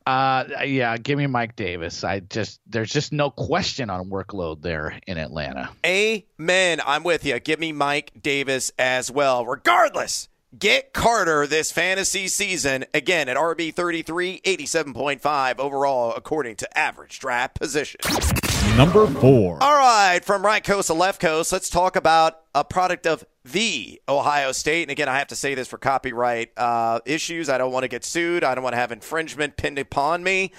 Uh, 0.09 0.65
yeah, 0.65 0.97
give 0.97 1.19
me 1.19 1.27
Mike 1.27 1.55
Davis. 1.55 2.03
I 2.03 2.21
just 2.21 2.63
there's 2.67 2.91
just 2.91 3.13
no 3.13 3.29
question 3.29 3.91
on 3.91 4.09
workload 4.09 4.63
there 4.63 4.99
in 5.07 5.19
Atlanta. 5.19 5.69
Amen. 5.85 6.81
I'm 6.87 7.05
with 7.05 7.27
you. 7.27 7.39
Give 7.41 7.61
me 7.61 7.73
Mike 7.73 8.13
Davis 8.19 8.73
as 8.79 9.11
well. 9.11 9.45
Regardless, 9.45 10.31
get 10.59 10.95
Carter 10.95 11.47
this 11.47 11.71
fantasy 11.73 12.27
season 12.27 12.87
again 12.95 13.29
at 13.29 13.37
RB 13.37 13.75
33, 13.75 14.41
87.5 14.47 15.59
overall, 15.59 16.15
according 16.17 16.57
to 16.57 16.79
average 16.79 17.19
draft 17.19 17.61
position. 17.61 18.01
Number 18.79 19.07
four. 19.09 19.59
All 19.63 19.77
right, 19.77 20.25
from 20.25 20.43
right 20.43 20.65
coast 20.65 20.87
to 20.87 20.95
left 20.95 21.21
coast, 21.21 21.53
let's 21.53 21.69
talk 21.69 21.97
about 21.97 22.41
a 22.55 22.65
product 22.65 23.07
of 23.07 23.27
the 23.53 24.01
Ohio 24.09 24.53
State. 24.53 24.83
And 24.83 24.91
again, 24.91 25.09
I 25.09 25.19
have 25.19 25.29
to 25.29 25.37
say 25.37 25.55
this 25.55 25.69
for 25.69 25.79
copyright 25.79 26.51
uh, 26.57 27.01
issues. 27.05 27.49
I 27.49 27.59
don't 27.59 27.73
want 27.73 27.85
to 27.85 27.89
get 27.89 28.05
sued. 28.05 28.45
I 28.45 28.55
don't 28.55 28.65
want 28.65 28.75
to 28.75 28.79
have 28.79 28.93
infringement 28.93 29.57
pinned 29.57 29.79
upon 29.79 30.23
me. 30.23 30.53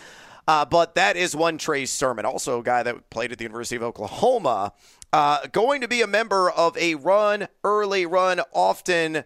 Uh, 0.47 0.65
but 0.65 0.95
that 0.95 1.15
is 1.15 1.35
one 1.35 1.59
Trey 1.59 1.85
Sermon, 1.85 2.25
also 2.25 2.59
a 2.59 2.63
guy 2.63 2.81
that 2.81 3.09
played 3.11 3.31
at 3.31 3.37
the 3.37 3.43
University 3.43 3.75
of 3.75 3.83
Oklahoma, 3.83 4.73
uh, 5.13 5.45
going 5.51 5.81
to 5.81 5.87
be 5.87 6.01
a 6.01 6.07
member 6.07 6.49
of 6.49 6.75
a 6.77 6.95
run, 6.95 7.47
early 7.63 8.07
run, 8.07 8.41
often 8.51 9.23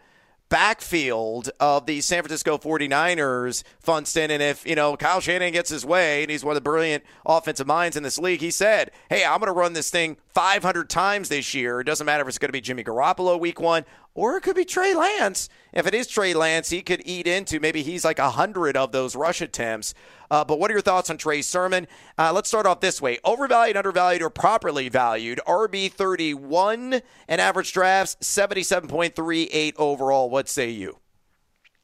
backfield 0.53 1.49
of 1.59 1.87
the 1.87 1.99
San 1.99 2.21
Francisco 2.21 2.59
49ers, 2.59 3.63
Funston. 3.79 4.29
And 4.29 4.43
if, 4.43 4.67
you 4.67 4.75
know, 4.75 4.95
Kyle 4.95 5.19
Shanahan 5.19 5.51
gets 5.51 5.71
his 5.71 5.83
way 5.83 6.21
and 6.21 6.29
he's 6.29 6.45
one 6.45 6.51
of 6.51 6.57
the 6.57 6.61
brilliant 6.61 7.03
offensive 7.25 7.65
minds 7.65 7.97
in 7.97 8.03
this 8.03 8.19
league, 8.19 8.39
he 8.39 8.51
said, 8.51 8.91
hey, 9.09 9.25
I'm 9.25 9.39
going 9.39 9.47
to 9.47 9.51
run 9.51 9.73
this 9.73 9.89
thing 9.89 10.15
500 10.27 10.91
times 10.91 11.29
this 11.29 11.55
year. 11.55 11.79
It 11.79 11.85
doesn't 11.85 12.05
matter 12.05 12.21
if 12.21 12.27
it's 12.27 12.37
going 12.37 12.49
to 12.49 12.53
be 12.53 12.61
Jimmy 12.61 12.83
Garoppolo 12.83 13.39
week 13.39 13.59
one 13.59 13.83
or 14.15 14.37
it 14.37 14.41
could 14.41 14.55
be 14.55 14.65
Trey 14.65 14.93
Lance. 14.93 15.49
If 15.71 15.87
it 15.87 15.93
is 15.93 16.07
Trey 16.07 16.33
Lance, 16.33 16.69
he 16.69 16.81
could 16.81 17.01
eat 17.05 17.27
into 17.27 17.59
maybe 17.59 17.83
he's 17.83 18.05
like 18.05 18.19
a 18.19 18.23
100 18.23 18.77
of 18.77 18.91
those 18.91 19.15
rush 19.15 19.41
attempts. 19.41 19.93
Uh, 20.29 20.43
but 20.43 20.59
what 20.59 20.69
are 20.69 20.73
your 20.73 20.81
thoughts 20.81 21.09
on 21.09 21.17
Trey 21.17 21.41
Sermon? 21.41 21.87
Uh, 22.17 22.31
let's 22.33 22.47
start 22.47 22.65
off 22.65 22.79
this 22.79 23.01
way 23.01 23.19
overvalued, 23.23 23.77
undervalued, 23.77 24.21
or 24.21 24.29
properly 24.29 24.89
valued. 24.89 25.39
RB 25.47 25.91
31 25.91 27.01
and 27.27 27.41
average 27.41 27.73
drafts, 27.73 28.15
77.38 28.21 29.73
overall. 29.77 30.29
What 30.29 30.47
say 30.47 30.69
you? 30.69 30.99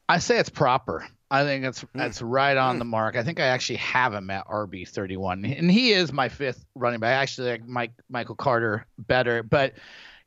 I 0.08 0.18
say 0.18 0.38
it's 0.38 0.50
proper. 0.50 1.06
I 1.30 1.44
think 1.44 1.64
it's 1.64 1.84
mm. 1.84 1.88
that's 1.94 2.20
right 2.20 2.56
on 2.56 2.76
mm. 2.76 2.78
the 2.80 2.84
mark. 2.84 3.14
I 3.14 3.22
think 3.22 3.38
I 3.38 3.44
actually 3.44 3.76
have 3.76 4.12
him 4.12 4.28
at 4.30 4.46
RB 4.48 4.88
thirty 4.88 5.16
one, 5.16 5.44
and 5.44 5.70
he 5.70 5.92
is 5.92 6.12
my 6.12 6.28
fifth 6.28 6.64
running 6.74 6.98
back. 6.98 7.10
I 7.10 7.22
actually 7.22 7.50
like 7.52 7.68
Mike 7.68 7.92
Michael 8.08 8.34
Carter 8.34 8.84
better, 8.98 9.44
but 9.44 9.74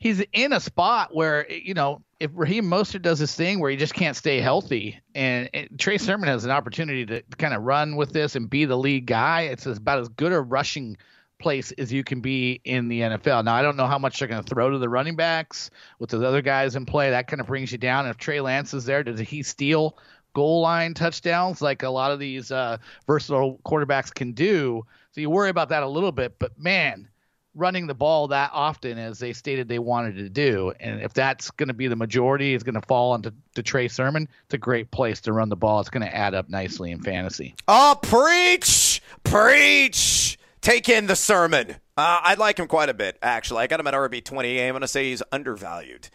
he's 0.03 0.21
in 0.33 0.51
a 0.51 0.59
spot 0.59 1.15
where 1.15 1.49
you 1.49 1.73
know 1.73 2.01
if 2.19 2.29
Raheem 2.33 2.65
Mostert 2.65 3.01
does 3.01 3.19
this 3.19 3.33
thing 3.33 3.59
where 3.59 3.71
he 3.71 3.77
just 3.77 3.93
can't 3.93 4.17
stay 4.17 4.41
healthy, 4.41 4.99
and, 5.15 5.49
and 5.53 5.69
Trey 5.79 5.97
Sermon 5.97 6.27
has 6.27 6.43
an 6.43 6.51
opportunity 6.51 7.05
to 7.05 7.23
kind 7.37 7.53
of 7.53 7.63
run 7.63 7.95
with 7.95 8.11
this 8.11 8.35
and 8.35 8.49
be 8.49 8.65
the 8.65 8.77
lead 8.77 9.05
guy, 9.05 9.43
it's 9.43 9.65
about 9.65 9.99
as 9.99 10.09
good 10.09 10.33
a 10.33 10.41
rushing 10.41 10.97
place 11.39 11.71
as 11.73 11.91
you 11.91 12.03
can 12.03 12.19
be 12.19 12.61
in 12.65 12.89
the 12.89 12.99
NFL. 12.99 13.45
Now 13.45 13.55
I 13.55 13.61
don't 13.61 13.77
know 13.77 13.87
how 13.87 13.97
much 13.97 14.19
they're 14.19 14.27
going 14.27 14.43
to 14.43 14.49
throw 14.49 14.69
to 14.69 14.77
the 14.77 14.89
running 14.89 15.15
backs 15.15 15.71
with 15.99 16.09
the 16.09 16.25
other 16.25 16.41
guys 16.41 16.75
in 16.75 16.85
play. 16.85 17.09
That 17.09 17.27
kind 17.27 17.39
of 17.39 17.47
brings 17.47 17.71
you 17.71 17.77
down. 17.77 18.05
And 18.05 18.11
If 18.11 18.17
Trey 18.17 18.41
Lance 18.41 18.73
is 18.73 18.85
there, 18.85 19.03
does 19.03 19.19
he 19.19 19.41
steal 19.41 19.97
goal 20.33 20.61
line 20.61 20.93
touchdowns 20.93 21.61
like 21.61 21.83
a 21.83 21.89
lot 21.89 22.11
of 22.11 22.19
these 22.19 22.51
uh, 22.51 22.77
versatile 23.07 23.59
quarterbacks 23.65 24.13
can 24.13 24.33
do? 24.33 24.85
So 25.11 25.21
you 25.21 25.29
worry 25.29 25.49
about 25.49 25.69
that 25.69 25.83
a 25.83 25.87
little 25.87 26.11
bit, 26.11 26.39
but 26.39 26.57
man 26.59 27.07
running 27.55 27.87
the 27.87 27.93
ball 27.93 28.29
that 28.29 28.51
often 28.53 28.97
as 28.97 29.19
they 29.19 29.33
stated 29.33 29.67
they 29.67 29.79
wanted 29.79 30.15
to 30.15 30.29
do. 30.29 30.73
And 30.79 31.01
if 31.01 31.13
that's 31.13 31.51
going 31.51 31.67
to 31.67 31.73
be 31.73 31.87
the 31.87 31.95
majority, 31.95 32.53
it's 32.53 32.63
going 32.63 32.75
to 32.75 32.81
fall 32.81 33.11
onto 33.11 33.31
to 33.55 33.63
Trey 33.63 33.87
Sermon. 33.87 34.27
It's 34.45 34.53
a 34.53 34.57
great 34.57 34.91
place 34.91 35.21
to 35.21 35.33
run 35.33 35.49
the 35.49 35.55
ball. 35.55 35.79
It's 35.79 35.89
going 35.89 36.05
to 36.05 36.15
add 36.15 36.33
up 36.33 36.49
nicely 36.49 36.91
in 36.91 37.01
fantasy. 37.01 37.55
Oh, 37.67 37.97
preach, 38.01 39.01
preach. 39.23 40.37
Take 40.61 40.87
in 40.87 41.07
the 41.07 41.15
sermon. 41.15 41.71
Uh, 41.97 42.19
I 42.23 42.35
like 42.35 42.57
him 42.57 42.67
quite 42.67 42.89
a 42.89 42.93
bit, 42.93 43.19
actually. 43.21 43.63
I 43.63 43.67
got 43.67 43.79
him 43.79 43.87
at 43.87 43.93
RB 43.93 44.23
20. 44.23 44.61
I'm 44.61 44.71
going 44.71 44.81
to 44.81 44.87
say 44.87 45.09
he's 45.09 45.21
undervalued. 45.31 46.09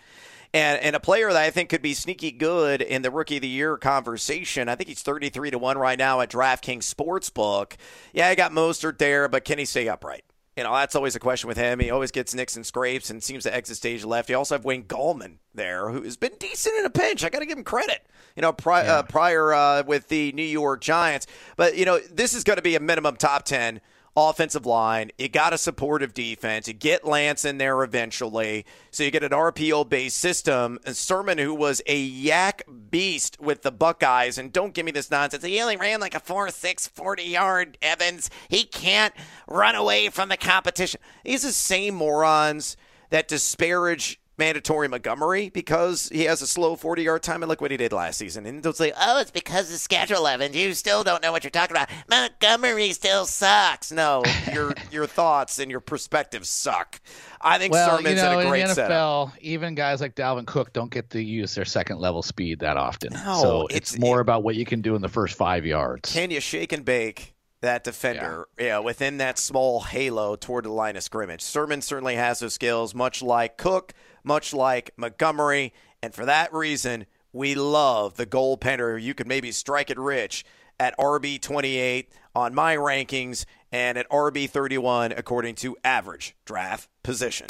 And, 0.55 0.81
and 0.81 0.97
a 0.97 1.01
player 1.01 1.31
that 1.31 1.43
I 1.43 1.51
think 1.51 1.69
could 1.69 1.83
be 1.83 1.93
sneaky 1.93 2.31
good 2.31 2.81
in 2.81 3.03
the 3.03 3.11
rookie 3.11 3.37
of 3.37 3.43
the 3.43 3.49
year 3.49 3.77
conversation. 3.77 4.69
I 4.69 4.75
think 4.75 4.89
he's 4.89 5.03
33 5.03 5.51
to 5.51 5.59
1 5.59 5.77
right 5.77 5.99
now 5.99 6.23
at 6.23 6.31
DraftKings 6.31 6.93
Sportsbook. 6.93 7.75
Yeah, 8.15 8.29
I 8.29 8.35
got 8.35 8.53
Mostert 8.53 8.97
there, 8.97 9.29
but 9.29 9.45
can 9.45 9.59
he 9.59 9.67
stay 9.67 9.89
upright? 9.89 10.25
You 10.59 10.65
know, 10.65 10.75
that's 10.75 10.97
always 10.97 11.15
a 11.15 11.21
question 11.21 11.47
with 11.47 11.57
him. 11.57 11.79
He 11.79 11.93
always 11.93 12.11
gets 12.11 12.35
nicks 12.35 12.57
and 12.57 12.67
scrapes 12.67 13.11
and 13.11 13.23
seems 13.23 13.45
to 13.45 13.55
exit 13.55 13.77
stage 13.77 14.05
left. 14.05 14.29
You 14.29 14.37
also 14.37 14.57
have 14.57 14.65
Wayne 14.65 14.83
Gallman 14.83 15.37
there, 15.55 15.89
who 15.89 16.03
has 16.03 16.17
been 16.17 16.33
decent 16.41 16.75
in 16.81 16.85
a 16.85 16.91
pinch. 16.91 17.23
I 17.23 17.29
got 17.29 17.39
to 17.39 17.47
give 17.47 17.57
him 17.57 17.63
credit. 17.63 18.05
You 18.35 18.43
know, 18.43 18.53
pri- 18.53 18.83
yeah. 18.83 18.95
uh, 18.97 19.03
prior 19.05 19.55
uh, 19.55 19.85
with 19.87 20.09
the 20.09 20.33
New 20.33 20.43
York 20.43 20.81
Giants. 20.81 21.29
But, 21.57 21.77
you 21.77 21.85
know, 21.85 22.01
this 22.01 22.35
is 22.35 22.43
going 22.43 22.57
to 22.57 22.63
be 22.63 22.75
a 22.75 22.81
minimum 22.81 23.15
top 23.15 23.45
10 23.45 23.81
offensive 24.19 24.67
line. 24.67 25.13
You 25.17 25.29
got 25.29 25.53
a 25.53 25.59
supportive 25.59 26.13
defense. 26.13 26.67
You 26.67 26.75
get 26.75 27.07
Lance 27.07 27.45
in 27.45 27.59
there 27.59 27.83
eventually. 27.85 28.67
So 28.91 29.05
you 29.05 29.11
get 29.11 29.23
an 29.23 29.31
RPO 29.31 29.89
based 29.89 30.17
system. 30.17 30.79
And 30.85 30.97
Sermon, 30.97 31.39
who 31.39 31.55
was 31.55 31.81
a 31.87 32.11
YAC 32.11 32.63
beast 32.91 33.41
with 33.41 33.63
the 33.63 33.71
Buckeyes, 33.71 34.37
and 34.37 34.53
don't 34.53 34.75
give 34.75 34.85
me 34.85 34.93
this 34.93 35.11
nonsense. 35.11 35.45
He 35.45 35.61
only 35.61 35.77
ran 35.77 36.01
like 36.01 36.15
a 36.15 36.21
4 36.21 36.51
6 36.51 36.89
40 36.89 37.23
yard 37.23 37.79
Evans. 37.81 38.29
He 38.49 38.65
can't 38.65 39.15
run 39.47 39.77
away 39.77 40.09
from 40.09 40.29
the 40.29 40.37
competition. 40.37 41.01
These 41.25 41.45
are 41.45 41.49
the 41.49 41.53
same 41.53 41.95
morons 41.95 42.77
that 43.11 43.29
disparage 43.29 44.21
mandatory 44.39 44.89
Montgomery 44.89 45.51
because 45.51 46.09
he 46.11 46.25
has 46.25 46.43
a 46.43 46.47
slow 46.47 46.77
40 46.77 47.03
yard 47.03 47.23
time. 47.23 47.43
And 47.43 47.49
look 47.49 47.61
what 47.61 47.71
he 47.71 47.77
did 47.77 47.93
last 47.93 48.19
season. 48.19 48.47
And 48.47 48.63
they'll 48.63 48.73
say, 48.73 48.93
oh, 48.99 49.21
it's 49.21 49.31
because 49.31 49.73
of 49.73 49.79
schedule, 49.79 50.27
Evans. 50.27 50.57
You 50.57 50.75
still 50.75 51.05
don't 51.05 51.23
know 51.23 51.33
what 51.33 51.45
you're 51.45 51.51
talking 51.51 51.77
about. 51.77 51.89
Montgomery 52.09 52.93
still 52.93 53.27
sucks. 53.27 53.93
No, 53.93 54.23
your 54.53 54.75
your 54.91 55.07
thoughts 55.07 55.59
and 55.59 55.71
your 55.71 55.81
perspectives 55.81 56.49
suck. 56.49 57.01
I 57.41 57.59
think 57.59 57.73
well, 57.73 57.97
Sermon's 57.97 58.17
you 58.17 58.23
know, 58.23 58.41
in 58.41 58.47
a 58.47 58.51
great 58.51 58.63
in 58.63 58.69
the 58.69 58.75
NFL, 58.75 58.77
setup. 58.77 59.33
Even 59.41 59.75
guys 59.75 60.01
like 60.01 60.15
Dalvin 60.15 60.47
Cook 60.47 60.73
don't 60.73 60.91
get 60.91 61.11
to 61.11 61.23
use 61.23 61.55
their 61.55 61.65
second 61.65 61.99
level 61.99 62.23
speed 62.23 62.61
that 62.61 62.77
often. 62.77 63.13
No, 63.13 63.41
so 63.41 63.67
it's, 63.69 63.93
it's 63.93 63.99
more 63.99 64.19
it, 64.19 64.23
about 64.23 64.43
what 64.43 64.57
you 64.57 64.65
can 64.65 64.81
do 64.81 64.95
in 64.95 65.03
the 65.03 65.09
first 65.09 65.37
five 65.37 65.65
yards. 65.65 66.13
Can 66.13 66.31
you 66.31 66.41
shake 66.41 66.73
and 66.73 66.85
bake? 66.85 67.35
that 67.61 67.85
defender, 67.85 68.47
yeah. 68.59 68.65
yeah. 68.65 68.79
within 68.79 69.19
that 69.19 69.39
small 69.39 69.81
halo 69.81 70.37
toward 70.37 70.65
the 70.65 70.71
line 70.71 70.97
of 70.97 71.03
scrimmage. 71.03 71.43
Sermon 71.43 71.83
certainly 71.83 72.15
has 72.15 72.39
those 72.39 72.55
skills, 72.55 72.95
much 72.95 73.23
like 73.23 73.57
Cook, 73.57 73.93
much 74.25 74.53
like 74.53 74.91
Montgomery. 74.97 75.73
And 76.03 76.15
for 76.15 76.25
that 76.25 76.53
reason, 76.53 77.07
we 77.33 77.55
love 77.55 78.17
the 78.17 78.27
goaltender. 78.27 79.01
You 79.01 79.15
could 79.15 79.27
maybe 79.27 79.53
strike 79.53 79.91
it 79.91 79.99
rich 79.99 80.45
at 80.81 80.97
RB 80.97 81.41
28 81.41 82.09
on 82.35 82.55
my 82.55 82.77
rankings 82.77 83.45
and 83.73 83.99
at 83.99 84.09
RB 84.11 84.49
31 84.49 85.13
according 85.13 85.57
to 85.57 85.77
average 85.85 86.37
draft 86.45 86.89
position. 87.03 87.47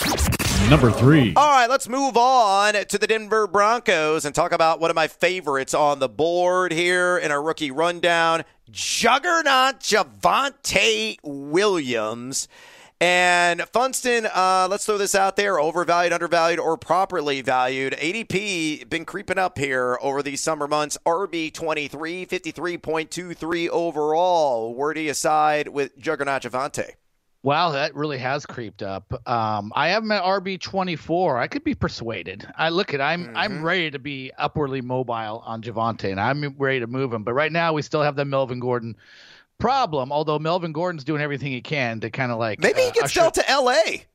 Number 0.69 0.91
three. 0.91 1.33
All 1.35 1.49
right, 1.49 1.69
let's 1.69 1.89
move 1.89 2.17
on 2.17 2.75
to 2.75 2.99
the 2.99 3.07
Denver 3.07 3.47
Broncos 3.47 4.25
and 4.25 4.35
talk 4.35 4.53
about 4.53 4.81
one 4.81 4.91
of 4.91 4.97
my 4.97 5.09
favorites 5.09 5.73
on 5.73 5.99
the 5.99 6.09
board 6.09 6.73
here 6.73 7.17
in 7.17 7.31
our 7.31 7.43
rookie 7.43 7.71
rundown 7.71 8.45
Juggernaut 8.71 9.81
Javonte 9.81 11.17
Williams. 11.23 12.49
And 13.01 13.63
Funston, 13.73 14.27
uh, 14.27 14.67
let's 14.69 14.85
throw 14.85 14.99
this 14.99 15.15
out 15.15 15.37
there: 15.37 15.61
overvalued, 15.61 16.13
undervalued, 16.13 16.59
or 16.59 16.77
properly 16.77 17.43
valued. 17.43 17.93
ADP 17.93 18.89
been 18.91 19.05
creeping 19.05 19.39
up 19.39 19.57
here 19.57 19.99
over 20.03 20.21
these 20.21 20.43
summer 20.43 20.67
months. 20.67 20.99
RB 21.07 21.55
23, 21.55 22.27
53.23 22.27 23.69
overall. 23.69 24.75
Where 24.75 24.95
do 24.95 25.01
you 25.01 25.15
side 25.15 25.69
with 25.69 25.97
Juggernaut 25.97 26.43
Javonte? 26.43 26.95
Wow, 27.45 27.71
that 27.71 27.95
really 27.95 28.19
has 28.19 28.45
creeped 28.45 28.83
up. 28.83 29.13
Um, 29.29 29.73
I 29.77 29.91
have 29.91 30.03
at 30.11 30.25
RB 30.25 30.61
twenty 30.61 30.97
four. 30.97 31.39
I 31.39 31.47
could 31.47 31.63
be 31.63 31.75
persuaded. 31.75 32.45
I 32.57 32.71
look 32.71 32.95
at 32.95 33.01
I'm 33.01 33.27
mm-hmm. 33.27 33.37
I'm 33.37 33.63
ready 33.63 33.93
to 33.93 34.01
be 34.01 34.33
upwardly 34.37 34.81
mobile 34.81 35.45
on 35.47 35.63
Javonte, 35.63 36.11
and 36.11 36.21
I'm 36.21 36.57
ready 36.59 36.81
to 36.81 36.89
move 36.89 37.13
him. 37.13 37.23
But 37.23 37.35
right 37.35 37.53
now, 37.53 37.73
we 37.73 37.83
still 37.83 38.03
have 38.03 38.17
the 38.17 38.25
Melvin 38.25 38.59
Gordon 38.59 38.97
problem. 39.59 40.13
Although 40.13 40.39
Melvin 40.39 40.73
Gordon's 40.73 41.05
doing 41.05 41.23
everything 41.23 41.53
he 41.53 41.61
can 41.61 42.01
to 42.01 42.11
kind 42.11 42.33
of 42.33 42.39
like 42.39 42.61
maybe 42.61 42.81
he 42.83 42.89
uh, 42.89 42.93
gets 42.93 43.13
dealt 43.13 43.35
to 43.35 43.51
L.A. 43.51 44.07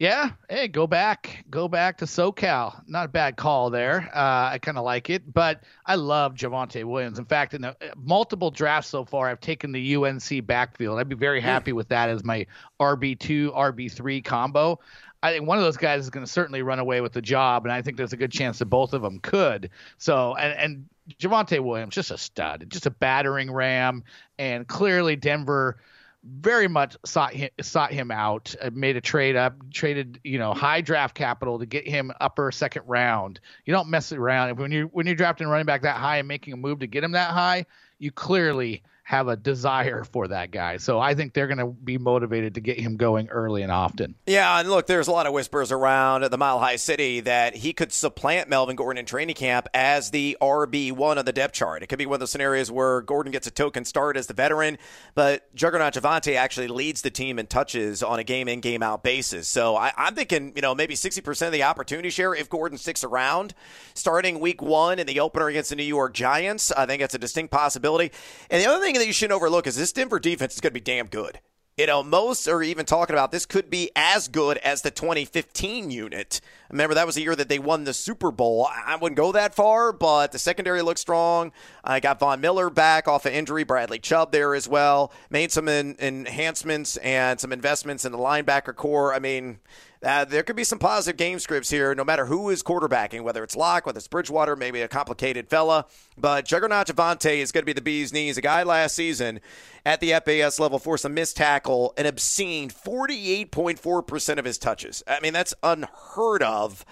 Yeah, 0.00 0.30
hey, 0.48 0.66
go 0.66 0.86
back, 0.86 1.44
go 1.50 1.68
back 1.68 1.98
to 1.98 2.06
SoCal. 2.06 2.82
Not 2.88 3.04
a 3.04 3.08
bad 3.08 3.36
call 3.36 3.68
there. 3.68 4.08
Uh, 4.14 4.48
I 4.52 4.58
kind 4.58 4.78
of 4.78 4.84
like 4.84 5.10
it, 5.10 5.30
but 5.30 5.62
I 5.84 5.96
love 5.96 6.34
Javonte 6.34 6.84
Williams. 6.84 7.18
In 7.18 7.26
fact, 7.26 7.52
in 7.52 7.60
the, 7.60 7.68
uh, 7.68 7.92
multiple 7.96 8.50
drafts 8.50 8.88
so 8.88 9.04
far, 9.04 9.28
I've 9.28 9.42
taken 9.42 9.72
the 9.72 9.96
UNC 9.96 10.46
backfield. 10.46 10.98
I'd 10.98 11.10
be 11.10 11.16
very 11.16 11.42
happy 11.42 11.74
with 11.74 11.88
that 11.88 12.08
as 12.08 12.24
my 12.24 12.46
RB 12.80 13.18
two, 13.18 13.52
RB 13.52 13.92
three 13.92 14.22
combo. 14.22 14.80
I 15.22 15.32
think 15.32 15.46
one 15.46 15.58
of 15.58 15.64
those 15.64 15.76
guys 15.76 16.04
is 16.04 16.08
going 16.08 16.24
to 16.24 16.32
certainly 16.32 16.62
run 16.62 16.78
away 16.78 17.02
with 17.02 17.12
the 17.12 17.20
job, 17.20 17.66
and 17.66 17.72
I 17.72 17.82
think 17.82 17.98
there's 17.98 18.14
a 18.14 18.16
good 18.16 18.32
chance 18.32 18.58
that 18.60 18.66
both 18.66 18.94
of 18.94 19.02
them 19.02 19.18
could. 19.18 19.68
So, 19.98 20.34
and 20.36 20.58
and 20.58 20.88
Javonte 21.18 21.60
Williams, 21.60 21.94
just 21.94 22.10
a 22.10 22.18
stud, 22.18 22.66
just 22.68 22.86
a 22.86 22.90
battering 22.90 23.50
ram, 23.50 24.04
and 24.38 24.66
clearly 24.66 25.16
Denver 25.16 25.78
very 26.22 26.68
much 26.68 26.96
sought 27.04 27.32
him, 27.32 27.48
sought 27.62 27.92
him 27.92 28.10
out, 28.10 28.54
uh, 28.60 28.70
made 28.72 28.96
a 28.96 29.00
trade 29.00 29.36
up, 29.36 29.54
traded 29.72 30.20
you 30.22 30.38
know 30.38 30.52
high 30.52 30.80
draft 30.80 31.14
capital 31.14 31.58
to 31.58 31.66
get 31.66 31.88
him 31.88 32.12
upper 32.20 32.52
second 32.52 32.82
round. 32.86 33.40
You 33.64 33.72
don't 33.72 33.88
mess 33.88 34.12
around 34.12 34.58
when 34.58 34.70
you 34.70 34.90
when 34.92 35.06
you're 35.06 35.16
drafting 35.16 35.48
running 35.48 35.66
back 35.66 35.82
that 35.82 35.96
high 35.96 36.18
and 36.18 36.28
making 36.28 36.52
a 36.52 36.56
move 36.56 36.80
to 36.80 36.86
get 36.86 37.04
him 37.04 37.12
that 37.12 37.30
high. 37.30 37.66
You 37.98 38.12
clearly 38.12 38.82
have 39.10 39.26
a 39.26 39.34
desire 39.34 40.04
for 40.04 40.28
that 40.28 40.52
guy. 40.52 40.76
So 40.76 41.00
I 41.00 41.16
think 41.16 41.34
they're 41.34 41.48
going 41.48 41.58
to 41.58 41.66
be 41.66 41.98
motivated 41.98 42.54
to 42.54 42.60
get 42.60 42.78
him 42.78 42.96
going 42.96 43.28
early 43.28 43.62
and 43.62 43.72
often. 43.72 44.14
Yeah, 44.24 44.60
and 44.60 44.70
look, 44.70 44.86
there's 44.86 45.08
a 45.08 45.10
lot 45.10 45.26
of 45.26 45.32
whispers 45.32 45.72
around 45.72 46.22
the 46.30 46.38
Mile 46.38 46.60
High 46.60 46.76
City 46.76 47.18
that 47.18 47.56
he 47.56 47.72
could 47.72 47.92
supplant 47.92 48.48
Melvin 48.48 48.76
Gordon 48.76 49.00
in 49.00 49.06
training 49.06 49.34
camp 49.34 49.66
as 49.74 50.12
the 50.12 50.36
RB1 50.40 51.16
on 51.16 51.24
the 51.24 51.32
depth 51.32 51.54
chart. 51.54 51.82
It 51.82 51.88
could 51.88 51.98
be 51.98 52.06
one 52.06 52.14
of 52.14 52.20
those 52.20 52.30
scenarios 52.30 52.70
where 52.70 53.00
Gordon 53.00 53.32
gets 53.32 53.48
a 53.48 53.50
token 53.50 53.84
start 53.84 54.16
as 54.16 54.28
the 54.28 54.32
veteran, 54.32 54.78
but 55.16 55.52
Juggernaut 55.56 55.94
Javonte 55.94 56.36
actually 56.36 56.68
leads 56.68 57.02
the 57.02 57.10
team 57.10 57.40
in 57.40 57.48
touches 57.48 58.04
on 58.04 58.20
a 58.20 58.24
game 58.24 58.46
in, 58.46 58.60
game 58.60 58.80
out 58.80 59.02
basis. 59.02 59.48
So 59.48 59.74
I, 59.74 59.92
I'm 59.96 60.14
thinking, 60.14 60.52
you 60.54 60.62
know, 60.62 60.72
maybe 60.72 60.94
60% 60.94 61.46
of 61.46 61.52
the 61.52 61.64
opportunity 61.64 62.10
share 62.10 62.32
if 62.32 62.48
Gordon 62.48 62.78
sticks 62.78 63.02
around 63.02 63.54
starting 63.94 64.38
week 64.38 64.62
one 64.62 65.00
in 65.00 65.08
the 65.08 65.18
opener 65.18 65.48
against 65.48 65.70
the 65.70 65.76
New 65.76 65.82
York 65.82 66.14
Giants. 66.14 66.70
I 66.70 66.86
think 66.86 67.00
that's 67.00 67.16
a 67.16 67.18
distinct 67.18 67.50
possibility. 67.50 68.12
And 68.50 68.62
the 68.62 68.68
other 68.70 68.80
thing 68.80 68.99
that 69.00 69.06
you 69.06 69.12
shouldn't 69.12 69.36
overlook 69.36 69.66
is 69.66 69.76
this 69.76 69.92
Denver 69.92 70.20
defense 70.20 70.54
is 70.54 70.60
going 70.60 70.70
to 70.70 70.74
be 70.74 70.80
damn 70.80 71.06
good. 71.06 71.40
You 71.76 71.86
know, 71.86 72.02
most 72.02 72.46
are 72.46 72.62
even 72.62 72.84
talking 72.84 73.14
about 73.14 73.32
this 73.32 73.46
could 73.46 73.70
be 73.70 73.90
as 73.96 74.28
good 74.28 74.58
as 74.58 74.82
the 74.82 74.90
2015 74.90 75.90
unit. 75.90 76.42
Remember, 76.68 76.94
that 76.94 77.06
was 77.06 77.14
the 77.14 77.22
year 77.22 77.34
that 77.34 77.48
they 77.48 77.58
won 77.58 77.84
the 77.84 77.94
Super 77.94 78.30
Bowl. 78.30 78.68
I 78.70 78.96
wouldn't 78.96 79.16
go 79.16 79.32
that 79.32 79.54
far, 79.54 79.90
but 79.90 80.32
the 80.32 80.38
secondary 80.38 80.82
looks 80.82 81.00
strong. 81.00 81.52
I 81.82 82.00
got 82.00 82.18
Von 82.18 82.42
Miller 82.42 82.68
back 82.68 83.08
off 83.08 83.24
of 83.24 83.32
injury, 83.32 83.64
Bradley 83.64 83.98
Chubb 83.98 84.30
there 84.30 84.54
as 84.54 84.68
well. 84.68 85.10
Made 85.30 85.52
some 85.52 85.68
enhancements 85.68 86.98
and 86.98 87.40
some 87.40 87.52
investments 87.52 88.04
in 88.04 88.12
the 88.12 88.18
linebacker 88.18 88.76
core. 88.76 89.14
I 89.14 89.18
mean, 89.18 89.60
uh, 90.02 90.24
there 90.24 90.42
could 90.42 90.56
be 90.56 90.64
some 90.64 90.78
positive 90.78 91.18
game 91.18 91.38
scripts 91.38 91.68
here, 91.68 91.94
no 91.94 92.04
matter 92.04 92.26
who 92.26 92.48
is 92.48 92.62
quarterbacking, 92.62 93.22
whether 93.22 93.44
it's 93.44 93.56
Lock, 93.56 93.84
whether 93.84 93.98
it's 93.98 94.08
Bridgewater, 94.08 94.56
maybe 94.56 94.80
a 94.80 94.88
complicated 94.88 95.48
fella. 95.48 95.84
But 96.16 96.46
Juggernaut 96.46 96.86
Javonte 96.86 97.36
is 97.36 97.52
going 97.52 97.62
to 97.62 97.66
be 97.66 97.74
the 97.74 97.82
bee's 97.82 98.12
knees. 98.12 98.38
A 98.38 98.40
guy 98.42 98.62
last 98.62 98.94
season 98.94 99.40
at 99.84 100.00
the 100.00 100.12
FBS 100.12 100.58
level 100.58 100.78
forced 100.78 101.04
a 101.04 101.10
missed 101.10 101.36
tackle, 101.36 101.92
an 101.98 102.06
obscene 102.06 102.70
48.4% 102.70 104.38
of 104.38 104.44
his 104.44 104.56
touches. 104.56 105.02
I 105.06 105.20
mean, 105.20 105.34
that's 105.34 105.54
unheard 105.62 106.42
of. 106.42 106.84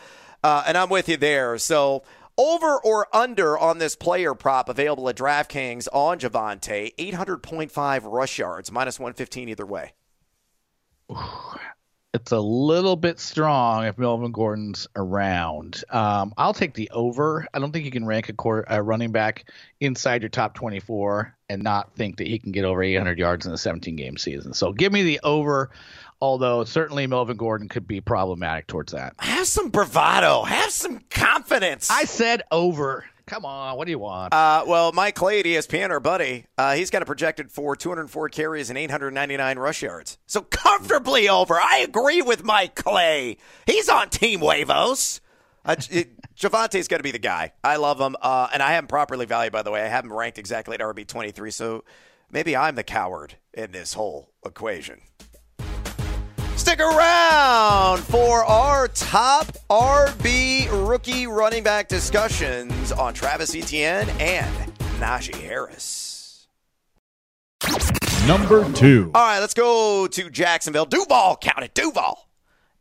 Uh, 0.45 0.65
and 0.67 0.77
I'm 0.77 0.91
with 0.91 1.09
you 1.09 1.17
there. 1.17 1.57
So 1.57 2.03
over 2.37 2.79
or 2.79 3.09
under 3.17 3.59
on 3.59 3.79
this 3.79 3.97
player 3.97 4.35
prop 4.35 4.69
available 4.69 5.09
at 5.09 5.17
DraftKings 5.17 5.89
on 5.93 6.19
Javonte, 6.19 6.95
800.5 6.97 8.03
rush 8.05 8.39
yards, 8.39 8.71
minus 8.71 9.01
115 9.01 9.49
either 9.49 9.67
way 9.67 9.95
it's 12.21 12.33
a 12.33 12.41
little 12.41 12.97
bit 12.97 13.21
strong 13.21 13.85
if 13.85 13.97
Melvin 13.97 14.33
Gordon's 14.33 14.89
around. 14.97 15.85
Um, 15.91 16.35
I'll 16.37 16.53
take 16.53 16.75
the 16.75 16.91
over. 16.91 17.47
I 17.55 17.61
don't 17.61 17.71
think 17.71 17.85
you 17.85 17.93
can 17.93 18.05
rank 18.05 18.29
a, 18.29 18.33
court, 18.33 18.67
a 18.69 18.83
running 18.83 19.13
back 19.13 19.45
inside 19.79 20.23
your 20.23 20.29
top 20.29 20.55
24 20.55 21.33
and 21.49 21.63
not 21.63 21.95
think 21.95 22.17
that 22.17 22.27
he 22.27 22.41
can 22.41 22.51
get 22.51 22.65
over 22.65 22.83
800 22.83 23.19
yards 23.19 23.47
in 23.47 23.53
a 23.53 23.57
17 23.57 23.95
game 23.95 24.17
season. 24.17 24.53
So 24.53 24.73
give 24.73 24.93
me 24.93 25.05
the 25.05 25.21
over. 25.23 25.71
Although 26.21 26.65
certainly 26.65 27.07
Melvin 27.07 27.37
Gordon 27.37 27.69
could 27.69 27.87
be 27.87 28.01
problematic 28.01 28.67
towards 28.67 28.93
that. 28.93 29.15
Have 29.21 29.47
some 29.47 29.69
bravado. 29.69 30.43
Have 30.43 30.73
some 30.73 30.99
confidence. 31.11 31.89
I 31.89 32.05
said 32.05 32.43
over. 32.51 33.05
Come 33.29 33.45
on, 33.45 33.77
what 33.77 33.85
do 33.85 33.91
you 33.91 33.99
want? 33.99 34.33
Uh, 34.33 34.65
well, 34.67 34.91
Mike 34.93 35.15
Clay 35.15 35.41
at 35.41 35.45
ESPN, 35.45 35.91
our 35.91 36.01
buddy, 36.01 36.47
uh, 36.57 36.73
he's 36.73 36.89
got 36.89 37.03
a 37.03 37.05
projected 37.05 37.51
for 37.51 37.77
204 37.77 38.31
carries 38.31 38.71
and 38.71 38.79
899 38.79 39.59
rush 39.59 39.83
yards. 39.83 40.17
So 40.27 40.41
comfortably 40.41 41.29
over. 41.29 41.55
I 41.61 41.85
agree 41.87 42.23
with 42.23 42.43
Mike 42.43 42.75
Clay. 42.75 43.37
He's 43.67 43.91
on 43.91 44.09
Team 44.09 44.41
Huevos. 44.41 45.21
Uh, 45.63 45.77
Javonte's 46.39 46.89
going 46.89 47.01
to 47.01 47.05
be 47.05 47.11
the 47.11 47.19
guy. 47.19 47.53
I 47.63 47.77
love 47.77 48.01
him, 48.01 48.17
uh, 48.23 48.49
and 48.51 48.63
I 48.63 48.73
have 48.73 48.85
him 48.85 48.89
properly 48.89 49.27
valued. 49.27 49.53
By 49.53 49.63
the 49.63 49.71
way, 49.71 49.83
I 49.83 49.89
have 49.89 50.05
him 50.05 50.13
ranked 50.13 50.39
exactly 50.39 50.75
at 50.75 50.81
RB 50.81 51.07
23. 51.07 51.51
So 51.51 51.85
maybe 52.31 52.57
I'm 52.57 52.77
the 52.77 52.83
coward 52.83 53.35
in 53.53 53.73
this 53.73 53.93
whole 53.93 54.31
equation. 54.47 55.03
Stick 56.57 56.81
around 56.81 58.01
for 58.01 58.45
our 58.45 58.68
top 59.09 59.47
RB 59.71 60.69
rookie 60.87 61.27
running 61.27 61.63
back 61.63 61.89
discussions 61.89 62.93
on 62.93 63.15
Travis 63.15 63.55
Etienne 63.55 64.07
and 64.21 64.55
Najee 65.01 65.35
Harris. 65.35 66.47
Number 68.27 68.71
two. 68.75 69.11
All 69.15 69.23
right, 69.23 69.39
let's 69.39 69.55
go 69.55 70.09
to 70.09 70.29
Jacksonville. 70.29 70.85
Duval, 70.85 71.39
count 71.39 71.65
it, 71.65 71.73
Duval. 71.73 72.29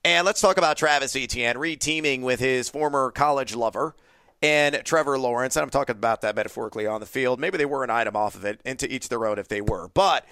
And 0.04 0.26
let's 0.26 0.42
talk 0.42 0.58
about 0.58 0.76
Travis 0.76 1.16
Etienne 1.16 1.56
reteaming 1.56 2.24
with 2.24 2.42
his 2.42 2.68
former 2.68 3.10
college 3.12 3.56
lover 3.56 3.96
and 4.42 4.82
Trevor 4.84 5.18
Lawrence. 5.18 5.56
And 5.56 5.64
I'm 5.64 5.70
talking 5.70 5.96
about 5.96 6.20
that 6.24 6.36
metaphorically 6.36 6.86
on 6.86 7.00
the 7.00 7.06
field. 7.06 7.40
Maybe 7.40 7.58
they 7.58 7.66
were 7.66 7.86
an 7.86 7.90
item 7.90 8.18
off 8.18 8.36
of 8.36 8.44
it, 8.44 8.60
into 8.66 8.94
each 8.94 9.08
their 9.08 9.26
own 9.26 9.40
if 9.40 9.48
they 9.48 9.62
were. 9.62 9.88
But 9.94 10.26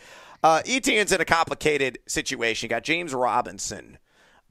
uh, 0.44 0.62
Etienne's 0.66 1.14
in 1.14 1.22
a 1.22 1.26
complicated 1.26 2.00
situation. 2.06 2.68
You 2.68 2.70
got 2.72 2.84
James 2.84 3.14
Robinson 3.14 3.98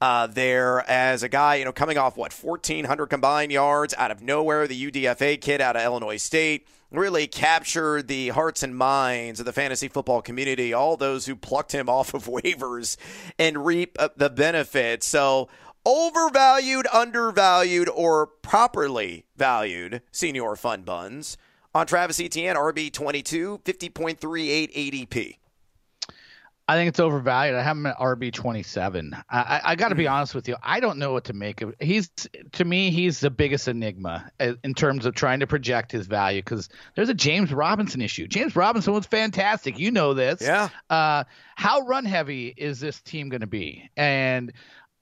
uh, 0.01 0.27
there 0.27 0.87
as 0.89 1.23
a 1.23 1.29
guy, 1.29 1.55
you 1.55 1.65
know, 1.65 1.71
coming 1.71 1.97
off 1.97 2.17
what 2.17 2.33
1,400 2.33 3.07
combined 3.07 3.51
yards 3.51 3.93
out 3.97 4.11
of 4.11 4.21
nowhere. 4.21 4.67
The 4.67 4.91
UDFA 4.91 5.39
kid 5.39 5.61
out 5.61 5.75
of 5.75 5.83
Illinois 5.83 6.17
State 6.17 6.67
really 6.91 7.27
captured 7.27 8.07
the 8.07 8.29
hearts 8.29 8.63
and 8.63 8.75
minds 8.75 9.39
of 9.39 9.45
the 9.45 9.53
fantasy 9.53 9.87
football 9.87 10.21
community. 10.21 10.73
All 10.73 10.97
those 10.97 11.25
who 11.25 11.35
plucked 11.35 11.73
him 11.73 11.89
off 11.95 12.13
of 12.13 12.25
waivers 12.25 12.97
and 13.37 13.65
reap 13.65 13.97
uh, 13.99 14.09
the 14.15 14.29
benefits. 14.29 15.07
So 15.07 15.49
overvalued, 15.85 16.87
undervalued, 16.91 17.89
or 17.89 18.27
properly 18.27 19.25
valued 19.35 20.01
senior 20.11 20.55
fun 20.55 20.83
buns 20.83 21.37
on 21.73 21.85
Travis 21.85 22.19
Etienne, 22.19 22.55
RB 22.55 22.91
22, 22.91 23.59
50.38 23.63 25.07
ADP. 25.07 25.37
I 26.67 26.75
think 26.75 26.89
it's 26.89 26.99
overvalued. 26.99 27.55
I 27.55 27.61
have 27.61 27.77
him 27.77 27.85
at 27.85 27.97
RB 27.97 28.33
twenty 28.33 28.63
seven. 28.63 29.15
I, 29.29 29.39
I, 29.39 29.61
I 29.63 29.75
got 29.75 29.89
to 29.89 29.95
be 29.95 30.05
hmm. 30.05 30.13
honest 30.13 30.33
with 30.33 30.47
you. 30.47 30.55
I 30.63 30.79
don't 30.79 30.97
know 30.97 31.13
what 31.13 31.25
to 31.25 31.33
make 31.33 31.61
of. 31.61 31.75
He's 31.79 32.09
to 32.53 32.65
me, 32.65 32.89
he's 32.89 33.19
the 33.19 33.29
biggest 33.29 33.67
enigma 33.67 34.31
uh, 34.39 34.53
in 34.63 34.73
terms 34.73 35.05
of 35.05 35.13
trying 35.13 35.41
to 35.41 35.47
project 35.47 35.91
his 35.91 36.07
value 36.07 36.41
because 36.41 36.69
there's 36.95 37.09
a 37.09 37.13
James 37.13 37.53
Robinson 37.53 38.01
issue. 38.01 38.27
James 38.27 38.55
Robinson 38.55 38.93
was 38.93 39.05
fantastic. 39.05 39.77
You 39.77 39.91
know 39.91 40.15
this. 40.15 40.41
Yeah. 40.41 40.69
Uh, 40.89 41.25
how 41.55 41.81
run 41.81 42.05
heavy 42.05 42.47
is 42.55 42.79
this 42.79 42.99
team 43.01 43.29
going 43.29 43.41
to 43.41 43.47
be? 43.47 43.89
And 43.95 44.51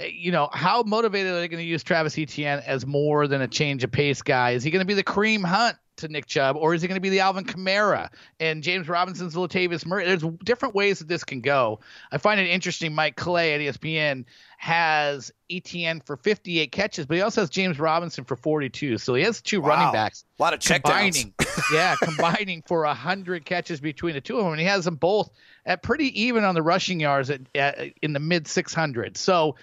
uh, 0.02 0.06
you 0.06 0.34
know, 0.34 0.50
how 0.52 0.84
motivated 0.84 1.32
are 1.32 1.40
they 1.40 1.48
going 1.48 1.64
to 1.64 1.70
use 1.70 1.84
Travis 1.84 2.18
Etienne 2.18 2.62
as 2.66 2.86
more 2.86 3.28
than 3.28 3.42
a 3.42 3.48
change 3.48 3.86
of 3.86 3.92
pace 3.92 4.22
guy? 4.22 4.52
Is 4.52 4.64
he 4.64 4.72
going 4.72 4.82
to 4.82 4.88
be 4.88 4.96
the 4.96 5.04
Kareem 5.04 5.46
Hunt 5.46 5.78
to 5.98 6.08
Nick 6.08 6.26
Chubb, 6.26 6.56
or 6.56 6.74
is 6.74 6.82
he 6.82 6.88
going 6.88 6.96
to 6.96 7.02
be 7.02 7.10
the 7.10 7.20
Alvin 7.20 7.46
Kamara 7.46 8.10
and 8.40 8.64
James 8.64 8.88
Robinson's 8.88 9.36
Latavius 9.36 9.86
Murray? 9.86 10.06
There's 10.06 10.24
different 10.44 10.76
ways 10.76 11.00
that 11.00 11.08
this 11.08 11.24
can 11.24 11.42
go. 11.42 11.80
I 12.12 12.18
find 12.18 12.40
it 12.40 12.48
interesting. 12.48 12.94
Mike 12.96 13.16
Clay 13.16 13.54
at 13.54 13.62
ESPN 13.62 14.26
has 14.58 15.32
Etienne 15.50 16.02
for 16.02 16.18
58 16.18 16.72
catches, 16.72 17.06
but 17.06 17.16
he 17.16 17.22
also 17.22 17.42
has 17.42 17.50
James 17.50 17.80
Robinson 17.80 18.24
for 18.24 18.36
42. 18.36 18.98
So 18.98 19.14
he 19.14 19.24
has 19.24 19.42
two 19.42 19.62
wow. 19.62 19.70
running 19.70 19.94
backs. 19.94 20.26
A 20.40 20.42
lot 20.42 20.54
of 20.54 20.60
check 20.60 20.84
combining, 20.84 21.34
yeah, 21.74 21.96
combining 22.02 22.64
for 22.66 22.84
100 22.84 23.46
catches 23.46 23.80
between 23.80 24.14
the 24.16 24.22
two 24.22 24.38
of 24.38 24.44
them, 24.44 24.54
and 24.54 24.60
he 24.60 24.68
has 24.68 24.86
them 24.86 24.96
both 24.96 25.30
at 25.66 25.84
pretty 25.84 26.24
even 26.24 26.44
on 26.44 26.56
the 26.56 26.62
rushing 26.62 27.00
yards 27.00 27.30
at, 27.30 27.42
at 27.56 27.94
in 28.02 28.14
the 28.14 28.20
mid 28.20 28.46
600s. 28.46 29.18
So 29.18 29.56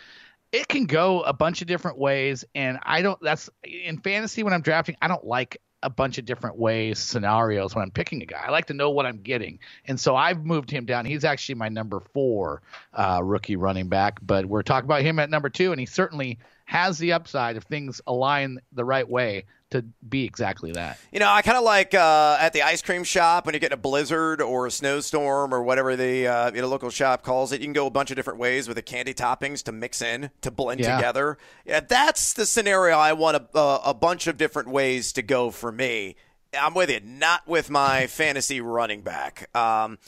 it 0.53 0.69
can 0.69 0.87
go 0.87 1.23
a 1.23 1.33
bunch 1.33 1.63
of 1.63 1.69
different 1.69 1.99
ways 1.99 2.45
and 2.55 2.79
i 2.83 3.03
don't 3.03 3.21
that's 3.21 3.49
in 3.63 3.99
fantasy 3.99 4.43
when 4.43 4.53
i'm 4.53 4.63
drafting 4.63 4.97
i 5.01 5.09
don't 5.09 5.25
like 5.25 5.61
a 5.83 5.91
bunch 5.91 6.19
of 6.19 6.25
different 6.25 6.59
ways 6.59 6.99
scenarios 6.99 7.75
when 7.75 7.83
I'm 7.83 7.91
picking 7.91 8.23
a 8.23 8.27
guy. 8.27 8.43
I 8.47 8.51
like 8.51 8.67
to 8.67 8.75
know 8.75 8.91
what 8.91 9.07
I'm 9.07 9.19
getting, 9.19 9.59
and 9.87 9.99
so 9.99 10.17
I've 10.17 10.45
moved 10.45 10.71
him 10.71 10.85
down. 10.85 11.05
He's 11.05 11.25
actually 11.25 11.57
my 11.57 11.69
number 11.69 12.01
four 12.01 12.63
uh, 12.93 13.21
rookie 13.23 13.57
running 13.57 13.89
back, 13.89 14.19
but 14.23 14.47
we're 14.47 14.63
talking 14.63 14.87
about 14.87 15.03
him 15.03 15.19
at 15.19 15.31
number 15.31 15.49
two, 15.49 15.73
and 15.73 15.81
he 15.81 15.87
certainly 15.87 16.39
has 16.65 16.99
the 16.99 17.13
upside 17.13 17.57
if 17.57 17.65
things 17.65 18.01
align 18.07 18.59
the 18.73 18.85
right 18.85 19.09
way 19.09 19.45
to 19.71 19.85
be 20.07 20.25
exactly 20.25 20.73
that. 20.73 20.99
You 21.13 21.21
know, 21.21 21.29
I 21.29 21.43
kind 21.43 21.57
of 21.57 21.65
like 21.65 21.95
uh, 21.95 22.37
at 22.41 22.53
the 22.53 22.63
ice 22.63 22.83
cream 22.83 23.05
shop 23.05 23.47
when 23.47 23.55
you 23.55 23.61
get 23.61 23.73
in 23.73 23.79
a 23.79 23.81
blizzard 23.81 24.41
or 24.41 24.67
a 24.67 24.71
snowstorm 24.71 25.55
or 25.55 25.63
whatever 25.63 25.97
the 25.97 26.27
uh, 26.27 26.53
you 26.53 26.61
know 26.61 26.69
local 26.69 26.91
shop 26.91 27.23
calls 27.23 27.53
it. 27.53 27.61
You 27.61 27.67
can 27.67 27.73
go 27.73 27.87
a 27.87 27.91
bunch 27.91 28.11
of 28.11 28.17
different 28.17 28.39
ways 28.39 28.69
with 28.69 28.77
the 28.77 28.83
candy 28.83 29.15
toppings 29.15 29.63
to 29.65 29.73
mix 29.73 30.03
in 30.03 30.31
to 30.43 30.51
blend 30.51 30.81
yeah. 30.81 30.97
together. 30.97 31.39
Yeah, 31.65 31.81
that's 31.81 32.33
the 32.33 32.47
scenario 32.47 32.97
I 32.97 33.13
want 33.13 33.37
a, 33.37 33.59
a, 33.59 33.81
a 33.87 33.95
bunch 33.95 34.27
of 34.27 34.37
different 34.37 34.69
ways 34.69 35.13
to 35.13 35.23
go 35.23 35.51
for 35.51 35.71
me. 35.71 36.17
I'm 36.59 36.75
with 36.75 36.91
you, 36.91 37.01
not 37.05 37.47
with 37.47 37.71
my 37.71 38.07
fantasy 38.09 38.61
running 38.61 39.03
back. 39.03 39.55
Um, 39.57 39.99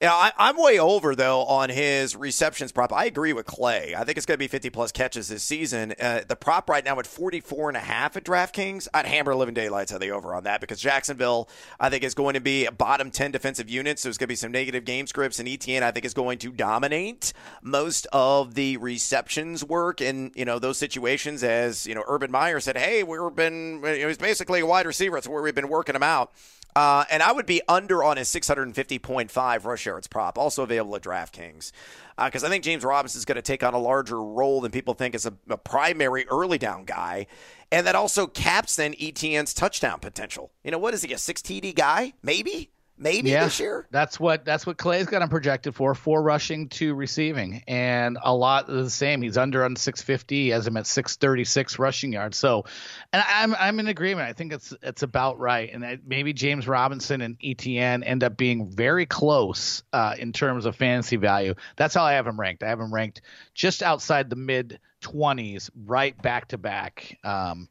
yeah, 0.00 0.12
I, 0.12 0.50
am 0.50 0.56
way 0.56 0.78
over 0.78 1.16
though 1.16 1.42
on 1.44 1.70
his 1.70 2.14
receptions 2.14 2.70
prop. 2.70 2.92
I 2.92 3.06
agree 3.06 3.32
with 3.32 3.46
Clay. 3.46 3.96
I 3.96 4.04
think 4.04 4.16
it's 4.16 4.26
going 4.26 4.36
to 4.36 4.38
be 4.38 4.46
50 4.46 4.70
plus 4.70 4.92
catches 4.92 5.26
this 5.26 5.42
season. 5.42 5.92
Uh, 6.00 6.20
the 6.26 6.36
prop 6.36 6.70
right 6.70 6.84
now 6.84 7.00
at 7.00 7.06
44 7.06 7.70
and 7.70 7.76
a 7.76 7.80
half 7.80 8.16
at 8.16 8.22
DraftKings. 8.22 8.86
I'd 8.94 9.06
hammer 9.06 9.34
living 9.34 9.54
daylights 9.54 9.90
on 9.90 9.98
the 10.00 10.12
over 10.12 10.36
on 10.36 10.44
that 10.44 10.60
because 10.60 10.80
Jacksonville, 10.80 11.48
I 11.80 11.90
think, 11.90 12.04
is 12.04 12.14
going 12.14 12.34
to 12.34 12.40
be 12.40 12.64
a 12.64 12.70
bottom 12.70 13.10
10 13.10 13.32
defensive 13.32 13.68
unit. 13.68 13.98
So 13.98 14.08
there's 14.08 14.18
going 14.18 14.26
to 14.26 14.32
be 14.32 14.36
some 14.36 14.52
negative 14.52 14.84
game 14.84 15.08
scripts, 15.08 15.40
and 15.40 15.48
Etienne, 15.48 15.82
I 15.82 15.90
think, 15.90 16.06
is 16.06 16.14
going 16.14 16.38
to 16.38 16.52
dominate 16.52 17.32
most 17.60 18.06
of 18.12 18.54
the 18.54 18.76
receptions 18.76 19.64
work 19.64 20.00
in 20.00 20.30
you 20.36 20.44
know 20.44 20.60
those 20.60 20.78
situations. 20.78 21.42
As 21.42 21.88
you 21.88 21.96
know, 21.96 22.04
Urban 22.06 22.30
Meyer 22.30 22.60
said, 22.60 22.76
"Hey, 22.76 23.02
we've 23.02 23.34
been 23.34 23.80
know, 23.80 23.92
he's 23.92 24.16
basically 24.16 24.60
a 24.60 24.66
wide 24.66 24.86
receiver. 24.86 25.16
That's 25.16 25.26
where 25.26 25.42
we've 25.42 25.56
been 25.56 25.68
working 25.68 25.96
him 25.96 26.04
out." 26.04 26.32
Uh, 26.76 27.04
and 27.10 27.22
I 27.22 27.32
would 27.32 27.46
be 27.46 27.60
under 27.68 28.04
on 28.04 28.16
his 28.16 28.28
650.5 28.28 29.64
rush 29.64 29.86
yards 29.86 30.06
prop, 30.06 30.38
also 30.38 30.62
available 30.62 30.96
at 30.96 31.02
DraftKings. 31.02 31.72
Because 32.16 32.44
uh, 32.44 32.46
I 32.46 32.50
think 32.50 32.64
James 32.64 32.84
Robinson 32.84 33.18
is 33.18 33.24
going 33.24 33.36
to 33.36 33.42
take 33.42 33.62
on 33.62 33.74
a 33.74 33.78
larger 33.78 34.22
role 34.22 34.60
than 34.60 34.70
people 34.70 34.94
think 34.94 35.14
as 35.14 35.26
a, 35.26 35.34
a, 35.48 35.56
primary 35.56 36.26
early 36.28 36.58
down 36.58 36.84
guy. 36.84 37.26
And 37.72 37.86
that 37.86 37.94
also 37.94 38.26
caps 38.26 38.76
then 38.76 38.94
Etienne's 39.00 39.54
touchdown 39.54 39.98
potential. 40.00 40.50
You 40.64 40.70
know, 40.70 40.78
what 40.78 40.94
is 40.94 41.02
he, 41.02 41.12
a 41.12 41.18
6 41.18 41.42
TD 41.42 41.74
guy? 41.74 42.14
Maybe? 42.22 42.70
Maybe 43.00 43.30
yeah, 43.30 43.44
this 43.44 43.60
year. 43.60 43.86
That's 43.92 44.18
what 44.18 44.44
that's 44.44 44.66
what 44.66 44.76
Clay's 44.76 45.06
got 45.06 45.22
him 45.22 45.28
projected 45.28 45.74
for, 45.74 45.94
four 45.94 46.20
rushing, 46.20 46.68
two 46.68 46.94
receiving, 46.94 47.62
and 47.68 48.18
a 48.20 48.34
lot 48.34 48.68
of 48.68 48.74
the 48.74 48.90
same. 48.90 49.22
He's 49.22 49.38
under 49.38 49.64
on 49.64 49.76
650, 49.76 50.34
he 50.34 50.48
has 50.48 50.66
him 50.66 50.76
at 50.76 50.86
636 50.86 51.78
rushing 51.78 52.12
yards. 52.12 52.36
So, 52.36 52.64
and 53.12 53.22
I'm 53.26 53.54
I'm 53.54 53.78
in 53.78 53.86
agreement. 53.86 54.28
I 54.28 54.32
think 54.32 54.52
it's 54.52 54.74
it's 54.82 55.04
about 55.04 55.38
right, 55.38 55.70
and 55.72 56.00
maybe 56.04 56.32
James 56.32 56.66
Robinson 56.66 57.20
and 57.20 57.36
Etienne 57.42 58.02
end 58.02 58.24
up 58.24 58.36
being 58.36 58.68
very 58.68 59.06
close 59.06 59.84
uh, 59.92 60.14
in 60.18 60.32
terms 60.32 60.66
of 60.66 60.74
fantasy 60.74 61.16
value. 61.16 61.54
That's 61.76 61.94
how 61.94 62.02
I 62.02 62.14
have 62.14 62.26
him 62.26 62.38
ranked. 62.38 62.64
I 62.64 62.68
have 62.68 62.80
him 62.80 62.92
ranked 62.92 63.22
just 63.54 63.82
outside 63.82 64.28
the 64.28 64.36
mid 64.36 64.80
20s, 65.02 65.70
right 65.86 66.20
back 66.20 66.48
to 66.48 66.58
back. 66.58 67.16
Um, 67.22 67.68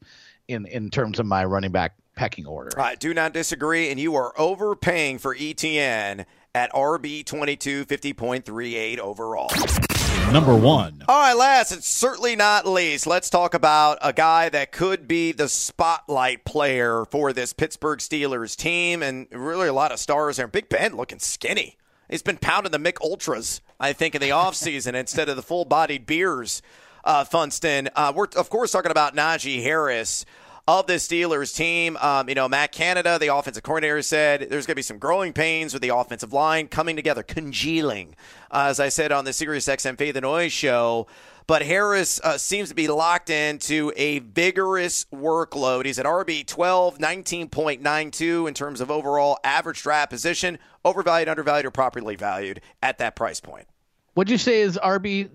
in 0.48 0.66
in 0.68 0.90
terms 0.90 1.20
of 1.20 1.26
my 1.26 1.44
running 1.44 1.72
back 1.72 1.96
pecking 2.18 2.46
order. 2.46 2.78
I 2.78 2.96
do 2.96 3.14
not 3.14 3.32
disagree, 3.32 3.90
and 3.90 4.00
you 4.00 4.16
are 4.16 4.34
overpaying 4.38 5.20
for 5.20 5.36
Etienne 5.40 6.26
at 6.54 6.74
RB 6.74 7.26
22, 7.26 7.86
50.38 7.86 8.98
overall. 8.98 9.50
Number 10.32 10.56
one. 10.56 11.04
All 11.08 11.20
right, 11.20 11.38
last, 11.38 11.72
and 11.72 11.82
certainly 11.82 12.36
not 12.36 12.68
least. 12.68 13.08
Let's 13.08 13.30
talk 13.30 13.54
about 13.54 14.00
a 14.02 14.12
guy 14.12 14.50
that 14.50 14.74
could 14.74 15.08
be 15.08 15.32
the 15.32 15.48
spotlight 15.48 16.44
player 16.44 17.06
for 17.06 17.32
this 17.32 17.54
Pittsburgh 17.54 18.00
Steelers 18.00 18.58
team, 18.58 19.02
and 19.02 19.28
really 19.32 19.70
a 19.70 19.74
lot 19.74 19.94
of 19.94 20.00
stars 20.00 20.36
there. 20.36 20.48
Big 20.48 20.68
Ben 20.68 20.98
looking 20.98 21.20
skinny. 21.20 21.78
He's 22.10 22.24
been 22.24 22.38
pounding 22.38 22.72
the 22.72 22.80
Mich 22.80 22.98
Ultras, 23.02 23.62
I 23.80 23.94
think, 23.94 24.16
in 24.16 24.22
the 24.22 24.30
offseason 24.30 24.94
instead 25.00 25.30
of 25.30 25.36
the 25.38 25.42
full 25.42 25.64
bodied 25.64 26.06
beers. 26.06 26.62
Uh, 27.06 27.24
Funston. 27.24 27.88
Uh, 27.96 28.12
we're, 28.14 28.28
of 28.36 28.50
course, 28.50 28.74
talking 28.74 28.92
about 28.92 29.16
Najee 29.16 29.64
Harris 29.64 30.26
of 30.68 30.86
the 30.88 30.94
Steelers 30.94 31.56
team. 31.56 31.98
Um, 31.98 32.28
you 32.28 32.36
know, 32.36 32.50
Matt 32.50 32.72
Canada, 32.72 33.18
the 33.20 33.34
offensive 33.34 33.64
coordinator, 33.64 34.02
said 34.02 34.42
there's 34.50 34.66
going 34.66 34.74
to 34.74 34.76
be 34.76 34.82
some 34.82 34.98
growing 34.98 35.34
pains 35.34 35.74
with 35.74 35.82
the 35.82 35.96
offensive 35.96 36.34
line 36.34 36.68
coming 36.68 36.96
together, 36.96 37.24
congealing, 37.24 38.16
uh, 38.52 38.68
as 38.70 38.80
I 38.80 38.90
said 38.90 39.12
on 39.12 39.26
the 39.26 39.34
Sirius 39.34 39.68
XM 39.68 39.98
Faith 39.98 40.16
and 40.16 40.24
Noise 40.24 40.52
show. 40.52 41.08
But 41.48 41.62
Harris 41.62 42.20
uh, 42.26 42.38
seems 42.38 42.68
to 42.68 42.76
be 42.76 42.90
locked 42.90 43.30
into 43.30 43.94
a 43.96 44.20
vigorous 44.20 45.06
workload. 45.14 45.86
He's 45.86 45.98
at 45.98 46.06
RB 46.06 46.46
12, 46.46 46.98
19.92 46.98 48.48
in 48.50 48.54
terms 48.54 48.82
of 48.82 48.92
overall 48.92 49.40
average 49.46 49.82
draft 49.82 50.10
position, 50.10 50.60
overvalued, 50.84 51.30
undervalued, 51.30 51.66
or 51.66 51.72
properly 51.72 52.18
valued 52.18 52.60
at 52.84 52.98
that 52.98 53.16
price 53.16 53.40
point. 53.40 53.68
What'd 54.18 54.32
you 54.32 54.40
say 54.40 54.62
is 54.62 54.80
RB? 54.84 55.30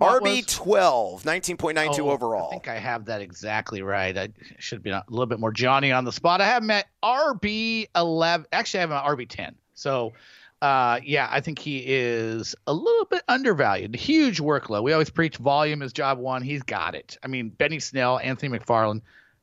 RB 0.00 0.46
12, 0.46 1.22
19.92 1.22 1.98
oh, 1.98 2.10
overall. 2.12 2.46
I 2.46 2.50
think 2.50 2.66
I 2.66 2.78
have 2.78 3.04
that 3.04 3.20
exactly 3.20 3.82
right. 3.82 4.16
I 4.16 4.30
should 4.58 4.82
be 4.82 4.88
a 4.88 5.04
little 5.10 5.26
bit 5.26 5.38
more 5.38 5.52
Johnny 5.52 5.92
on 5.92 6.06
the 6.06 6.12
spot. 6.12 6.40
I 6.40 6.46
have 6.46 6.62
him 6.62 6.70
at 6.70 6.86
RB 7.04 7.88
11. 7.94 8.46
Actually, 8.50 8.78
I 8.78 8.80
have 8.80 8.90
him 8.90 8.96
at 8.96 9.04
RB 9.04 9.28
10. 9.28 9.54
So, 9.74 10.14
uh, 10.62 11.00
yeah, 11.04 11.28
I 11.30 11.42
think 11.42 11.58
he 11.58 11.84
is 11.86 12.56
a 12.66 12.72
little 12.72 13.04
bit 13.04 13.22
undervalued. 13.28 13.94
Huge 13.94 14.40
workload. 14.40 14.82
We 14.82 14.94
always 14.94 15.10
preach 15.10 15.36
volume 15.36 15.82
is 15.82 15.92
job 15.92 16.16
one. 16.16 16.40
He's 16.40 16.62
got 16.62 16.94
it. 16.94 17.18
I 17.22 17.26
mean, 17.26 17.50
Benny 17.50 17.80
Snell, 17.80 18.18
Anthony 18.18 18.58
McFarland 18.58 19.02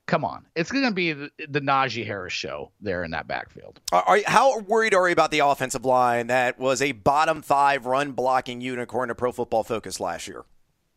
come 0.10 0.26
on. 0.26 0.46
It's 0.56 0.72
going 0.72 0.86
to 0.86 0.92
be 0.92 1.14
the, 1.14 1.30
the 1.48 1.62
Najee 1.62 2.06
Harris 2.06 2.34
show 2.34 2.72
there 2.82 3.04
in 3.04 3.12
that 3.12 3.28
backfield. 3.28 3.80
Are, 3.92 4.20
how 4.26 4.60
worried 4.60 4.94
are 4.94 5.08
you 5.08 5.14
about 5.14 5.32
the 5.32 5.40
offensive 5.40 5.86
line 5.86 6.28
that 6.28 6.60
was 6.60 6.82
a 6.82 6.92
bottom 6.92 7.42
five 7.42 7.86
run 7.86 8.12
blocking 8.12 8.60
unicorn 8.60 9.10
to 9.10 9.16
Pro 9.16 9.32
Football 9.32 9.64
Focus 9.64 10.00
last 10.00 10.28
year? 10.28 10.44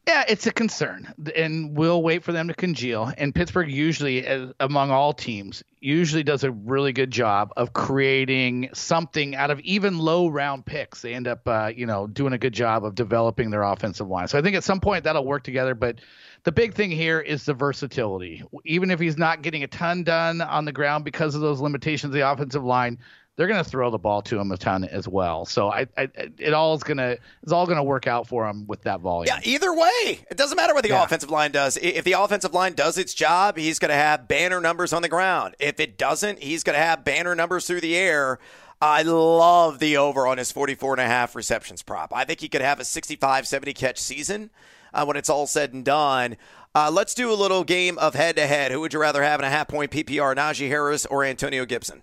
Yeah, 0.06 0.24
it's 0.26 0.48
a 0.48 0.52
concern, 0.52 1.14
and 1.36 1.76
we'll 1.76 2.02
wait 2.02 2.24
for 2.24 2.32
them 2.32 2.48
to 2.48 2.54
congeal. 2.54 3.12
And 3.16 3.32
Pittsburgh 3.32 3.70
usually, 3.70 4.26
as, 4.26 4.50
among 4.58 4.90
all 4.90 5.12
teams, 5.12 5.62
usually 5.80 6.24
does 6.24 6.42
a 6.42 6.50
really 6.50 6.92
good 6.92 7.12
job 7.12 7.52
of 7.56 7.72
creating 7.72 8.70
something 8.74 9.36
out 9.36 9.52
of 9.52 9.60
even 9.60 9.98
low 9.98 10.26
round 10.26 10.66
picks. 10.66 11.02
They 11.02 11.14
end 11.14 11.28
up, 11.28 11.46
uh, 11.46 11.70
you 11.74 11.86
know, 11.86 12.08
doing 12.08 12.32
a 12.32 12.38
good 12.38 12.52
job 12.52 12.84
of 12.84 12.96
developing 12.96 13.50
their 13.50 13.62
offensive 13.62 14.08
line. 14.08 14.26
So 14.26 14.38
I 14.38 14.42
think 14.42 14.56
at 14.56 14.64
some 14.64 14.80
point 14.80 15.04
that'll 15.04 15.24
work 15.24 15.44
together. 15.44 15.76
But 15.76 16.00
the 16.42 16.52
big 16.52 16.74
thing 16.74 16.90
here 16.90 17.20
is 17.20 17.44
the 17.44 17.54
versatility. 17.54 18.42
Even 18.64 18.90
if 18.90 18.98
he's 18.98 19.16
not 19.16 19.42
getting 19.42 19.62
a 19.62 19.68
ton 19.68 20.02
done 20.02 20.40
on 20.40 20.64
the 20.64 20.72
ground 20.72 21.04
because 21.04 21.36
of 21.36 21.40
those 21.40 21.60
limitations 21.60 22.10
of 22.10 22.14
the 22.14 22.28
offensive 22.28 22.64
line, 22.64 22.98
they're 23.36 23.46
going 23.46 23.62
to 23.62 23.68
throw 23.68 23.90
the 23.90 23.98
ball 23.98 24.20
to 24.22 24.38
him 24.38 24.52
a 24.52 24.56
ton 24.56 24.84
as 24.84 25.08
well. 25.08 25.44
So 25.46 25.70
I, 25.70 25.86
I 25.96 26.08
it 26.38 26.52
all 26.52 26.74
is 26.74 26.82
going 26.82 26.98
to 26.98 27.18
it's 27.42 27.52
all 27.52 27.64
going 27.66 27.78
to 27.78 27.82
work 27.82 28.06
out 28.06 28.26
for 28.28 28.46
him 28.46 28.66
with 28.66 28.82
that 28.82 29.00
volume. 29.00 29.34
Yeah, 29.34 29.40
either 29.50 29.72
way, 29.74 30.20
it 30.30 30.36
doesn't 30.36 30.56
matter 30.56 30.74
what 30.74 30.82
the 30.82 30.90
yeah. 30.90 31.02
offensive 31.02 31.30
line 31.30 31.50
does. 31.50 31.78
If 31.78 32.04
the 32.04 32.12
offensive 32.12 32.52
line 32.52 32.74
does 32.74 32.98
its 32.98 33.14
job, 33.14 33.56
he's 33.56 33.78
going 33.78 33.90
to 33.90 33.94
have 33.94 34.28
banner 34.28 34.60
numbers 34.60 34.92
on 34.92 35.02
the 35.02 35.08
ground. 35.08 35.54
If 35.58 35.80
it 35.80 35.96
doesn't, 35.96 36.42
he's 36.42 36.62
going 36.62 36.76
to 36.76 36.84
have 36.84 37.04
banner 37.04 37.34
numbers 37.34 37.66
through 37.66 37.80
the 37.80 37.96
air. 37.96 38.38
I 38.82 39.02
love 39.02 39.78
the 39.78 39.96
over 39.96 40.26
on 40.26 40.38
his 40.38 40.50
44 40.50 40.94
and 40.94 41.00
a 41.00 41.06
half 41.06 41.36
receptions 41.36 41.82
prop. 41.82 42.12
I 42.12 42.24
think 42.24 42.40
he 42.40 42.48
could 42.48 42.62
have 42.62 42.80
a 42.80 42.84
65 42.84 43.46
70 43.46 43.72
catch 43.72 43.98
season 43.98 44.50
uh, 44.92 45.04
when 45.04 45.16
it's 45.16 45.30
all 45.30 45.46
said 45.46 45.72
and 45.72 45.84
done. 45.84 46.36
Uh, 46.74 46.90
let's 46.92 47.14
do 47.14 47.30
a 47.30 47.34
little 47.34 47.64
game 47.64 47.96
of 47.98 48.14
head 48.14 48.36
to 48.36 48.46
head. 48.46 48.72
Who 48.72 48.80
would 48.80 48.92
you 48.92 49.00
rather 49.00 49.22
have 49.22 49.40
in 49.40 49.44
a 49.44 49.50
half 49.50 49.68
point 49.68 49.90
PPR, 49.90 50.34
Najee 50.34 50.68
Harris 50.68 51.06
or 51.06 51.24
Antonio 51.24 51.64
Gibson? 51.64 52.02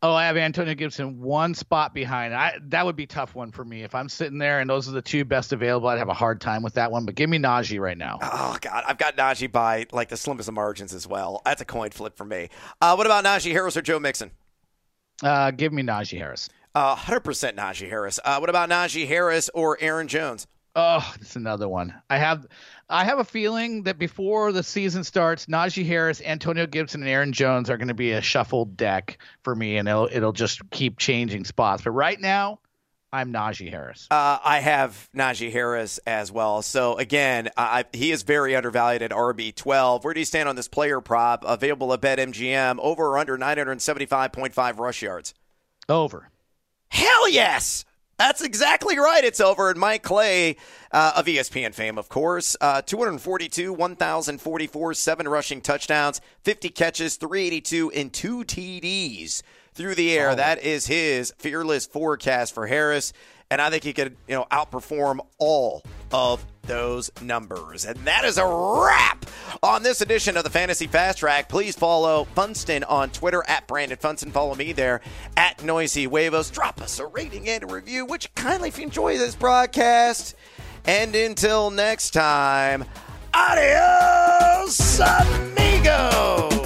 Oh, 0.00 0.12
I 0.12 0.26
have 0.26 0.36
Antonio 0.36 0.74
Gibson 0.74 1.20
one 1.20 1.54
spot 1.54 1.92
behind. 1.92 2.32
I 2.32 2.58
that 2.68 2.86
would 2.86 2.94
be 2.94 3.06
tough 3.06 3.34
one 3.34 3.50
for 3.50 3.64
me 3.64 3.82
if 3.82 3.96
I'm 3.96 4.08
sitting 4.08 4.38
there 4.38 4.60
and 4.60 4.70
those 4.70 4.88
are 4.88 4.92
the 4.92 5.02
two 5.02 5.24
best 5.24 5.52
available. 5.52 5.88
I'd 5.88 5.98
have 5.98 6.08
a 6.08 6.14
hard 6.14 6.40
time 6.40 6.62
with 6.62 6.74
that 6.74 6.92
one. 6.92 7.04
But 7.04 7.16
give 7.16 7.28
me 7.28 7.38
Najee 7.38 7.80
right 7.80 7.98
now. 7.98 8.18
Oh 8.22 8.56
God, 8.60 8.84
I've 8.86 8.98
got 8.98 9.16
Najee 9.16 9.50
by 9.50 9.86
like 9.90 10.08
the 10.08 10.16
slimmest 10.16 10.48
of 10.48 10.54
margins 10.54 10.94
as 10.94 11.06
well. 11.06 11.42
That's 11.44 11.62
a 11.62 11.64
coin 11.64 11.90
flip 11.90 12.16
for 12.16 12.24
me. 12.24 12.48
Uh, 12.80 12.94
what 12.94 13.06
about 13.06 13.24
Najee 13.24 13.50
Harris 13.50 13.76
or 13.76 13.82
Joe 13.82 13.98
Mixon? 13.98 14.30
Uh, 15.22 15.50
give 15.50 15.72
me 15.72 15.82
Najee 15.82 16.18
Harris. 16.18 16.48
Uh, 16.76 16.94
100% 16.94 17.56
Najee 17.56 17.88
Harris. 17.88 18.20
Uh, 18.24 18.38
what 18.38 18.50
about 18.50 18.70
Najee 18.70 19.08
Harris 19.08 19.50
or 19.52 19.76
Aaron 19.80 20.06
Jones? 20.06 20.46
Oh, 20.76 21.12
that's 21.18 21.36
another 21.36 21.68
one. 21.68 21.94
I 22.08 22.18
have 22.18 22.46
I 22.88 23.04
have 23.04 23.18
a 23.18 23.24
feeling 23.24 23.84
that 23.84 23.98
before 23.98 24.52
the 24.52 24.62
season 24.62 25.04
starts, 25.04 25.46
Najee 25.46 25.86
Harris, 25.86 26.22
Antonio 26.24 26.66
Gibson, 26.66 27.02
and 27.02 27.10
Aaron 27.10 27.32
Jones 27.32 27.68
are 27.70 27.76
going 27.76 27.88
to 27.88 27.94
be 27.94 28.12
a 28.12 28.20
shuffled 28.20 28.76
deck 28.76 29.18
for 29.42 29.54
me, 29.54 29.76
and 29.76 29.88
it'll 29.88 30.08
it'll 30.10 30.32
just 30.32 30.68
keep 30.70 30.98
changing 30.98 31.44
spots. 31.44 31.82
But 31.82 31.90
right 31.92 32.20
now, 32.20 32.60
I'm 33.12 33.32
Najee 33.32 33.70
Harris. 33.70 34.06
Uh, 34.10 34.38
I 34.44 34.60
have 34.60 35.08
Najee 35.16 35.50
Harris 35.50 35.98
as 36.06 36.30
well. 36.30 36.60
So 36.60 36.98
again, 36.98 37.48
I, 37.56 37.84
he 37.92 38.12
is 38.12 38.22
very 38.22 38.54
undervalued 38.54 39.02
at 39.02 39.10
RB 39.10 39.54
12. 39.54 40.04
Where 40.04 40.12
do 40.12 40.20
you 40.20 40.26
stand 40.26 40.48
on 40.48 40.56
this 40.56 40.68
player 40.68 41.00
prop 41.00 41.44
available 41.46 41.92
at 41.94 42.02
BetMGM? 42.02 42.78
Over 42.78 43.06
or 43.06 43.18
under 43.18 43.38
975.5 43.38 44.78
rush 44.78 45.02
yards? 45.02 45.32
Over. 45.88 46.30
Hell 46.90 47.28
yes. 47.30 47.84
That's 48.18 48.42
exactly 48.42 48.98
right. 48.98 49.22
It's 49.22 49.40
over. 49.40 49.70
And 49.70 49.78
Mike 49.78 50.02
Clay 50.02 50.56
uh, 50.90 51.12
of 51.16 51.26
ESPN 51.26 51.72
fame, 51.72 51.98
of 51.98 52.08
course, 52.08 52.56
uh, 52.60 52.82
242, 52.82 53.72
1,044, 53.72 54.94
seven 54.94 55.28
rushing 55.28 55.60
touchdowns, 55.60 56.20
50 56.42 56.68
catches, 56.70 57.16
382, 57.16 57.92
and 57.92 58.12
two 58.12 58.38
TDs 58.44 59.42
through 59.72 59.94
the 59.94 60.18
air. 60.18 60.30
Oh. 60.30 60.34
That 60.34 60.60
is 60.60 60.88
his 60.88 61.32
fearless 61.38 61.86
forecast 61.86 62.52
for 62.54 62.66
Harris 62.66 63.12
and 63.50 63.60
I 63.60 63.70
think 63.70 63.84
he 63.84 63.92
could, 63.92 64.16
you 64.26 64.34
know, 64.34 64.46
outperform 64.50 65.20
all 65.38 65.82
of 66.12 66.44
those 66.62 67.10
numbers. 67.22 67.86
And 67.86 67.96
that 68.00 68.24
is 68.24 68.38
a 68.38 68.46
wrap 68.46 69.24
on 69.62 69.82
this 69.82 70.00
edition 70.00 70.36
of 70.36 70.44
the 70.44 70.50
Fantasy 70.50 70.86
Fast 70.86 71.18
Track. 71.18 71.48
Please 71.48 71.74
follow 71.74 72.24
Funston 72.34 72.84
on 72.84 73.10
Twitter 73.10 73.42
at 73.48 73.66
Brandon 73.66 73.98
Funston. 73.98 74.30
Follow 74.30 74.54
me 74.54 74.72
there 74.72 75.00
at 75.36 75.64
Noisy 75.64 76.04
Huevos. 76.04 76.50
Drop 76.50 76.80
us 76.82 76.98
a 76.98 77.06
rating 77.06 77.48
and 77.48 77.64
a 77.64 77.66
review, 77.66 78.04
which 78.04 78.32
kindly 78.34 78.68
if 78.68 78.78
you 78.78 78.84
enjoy 78.84 79.16
this 79.16 79.34
broadcast. 79.34 80.34
And 80.84 81.14
until 81.14 81.70
next 81.70 82.10
time, 82.10 82.84
adios, 83.32 85.00
amigos. 85.00 86.57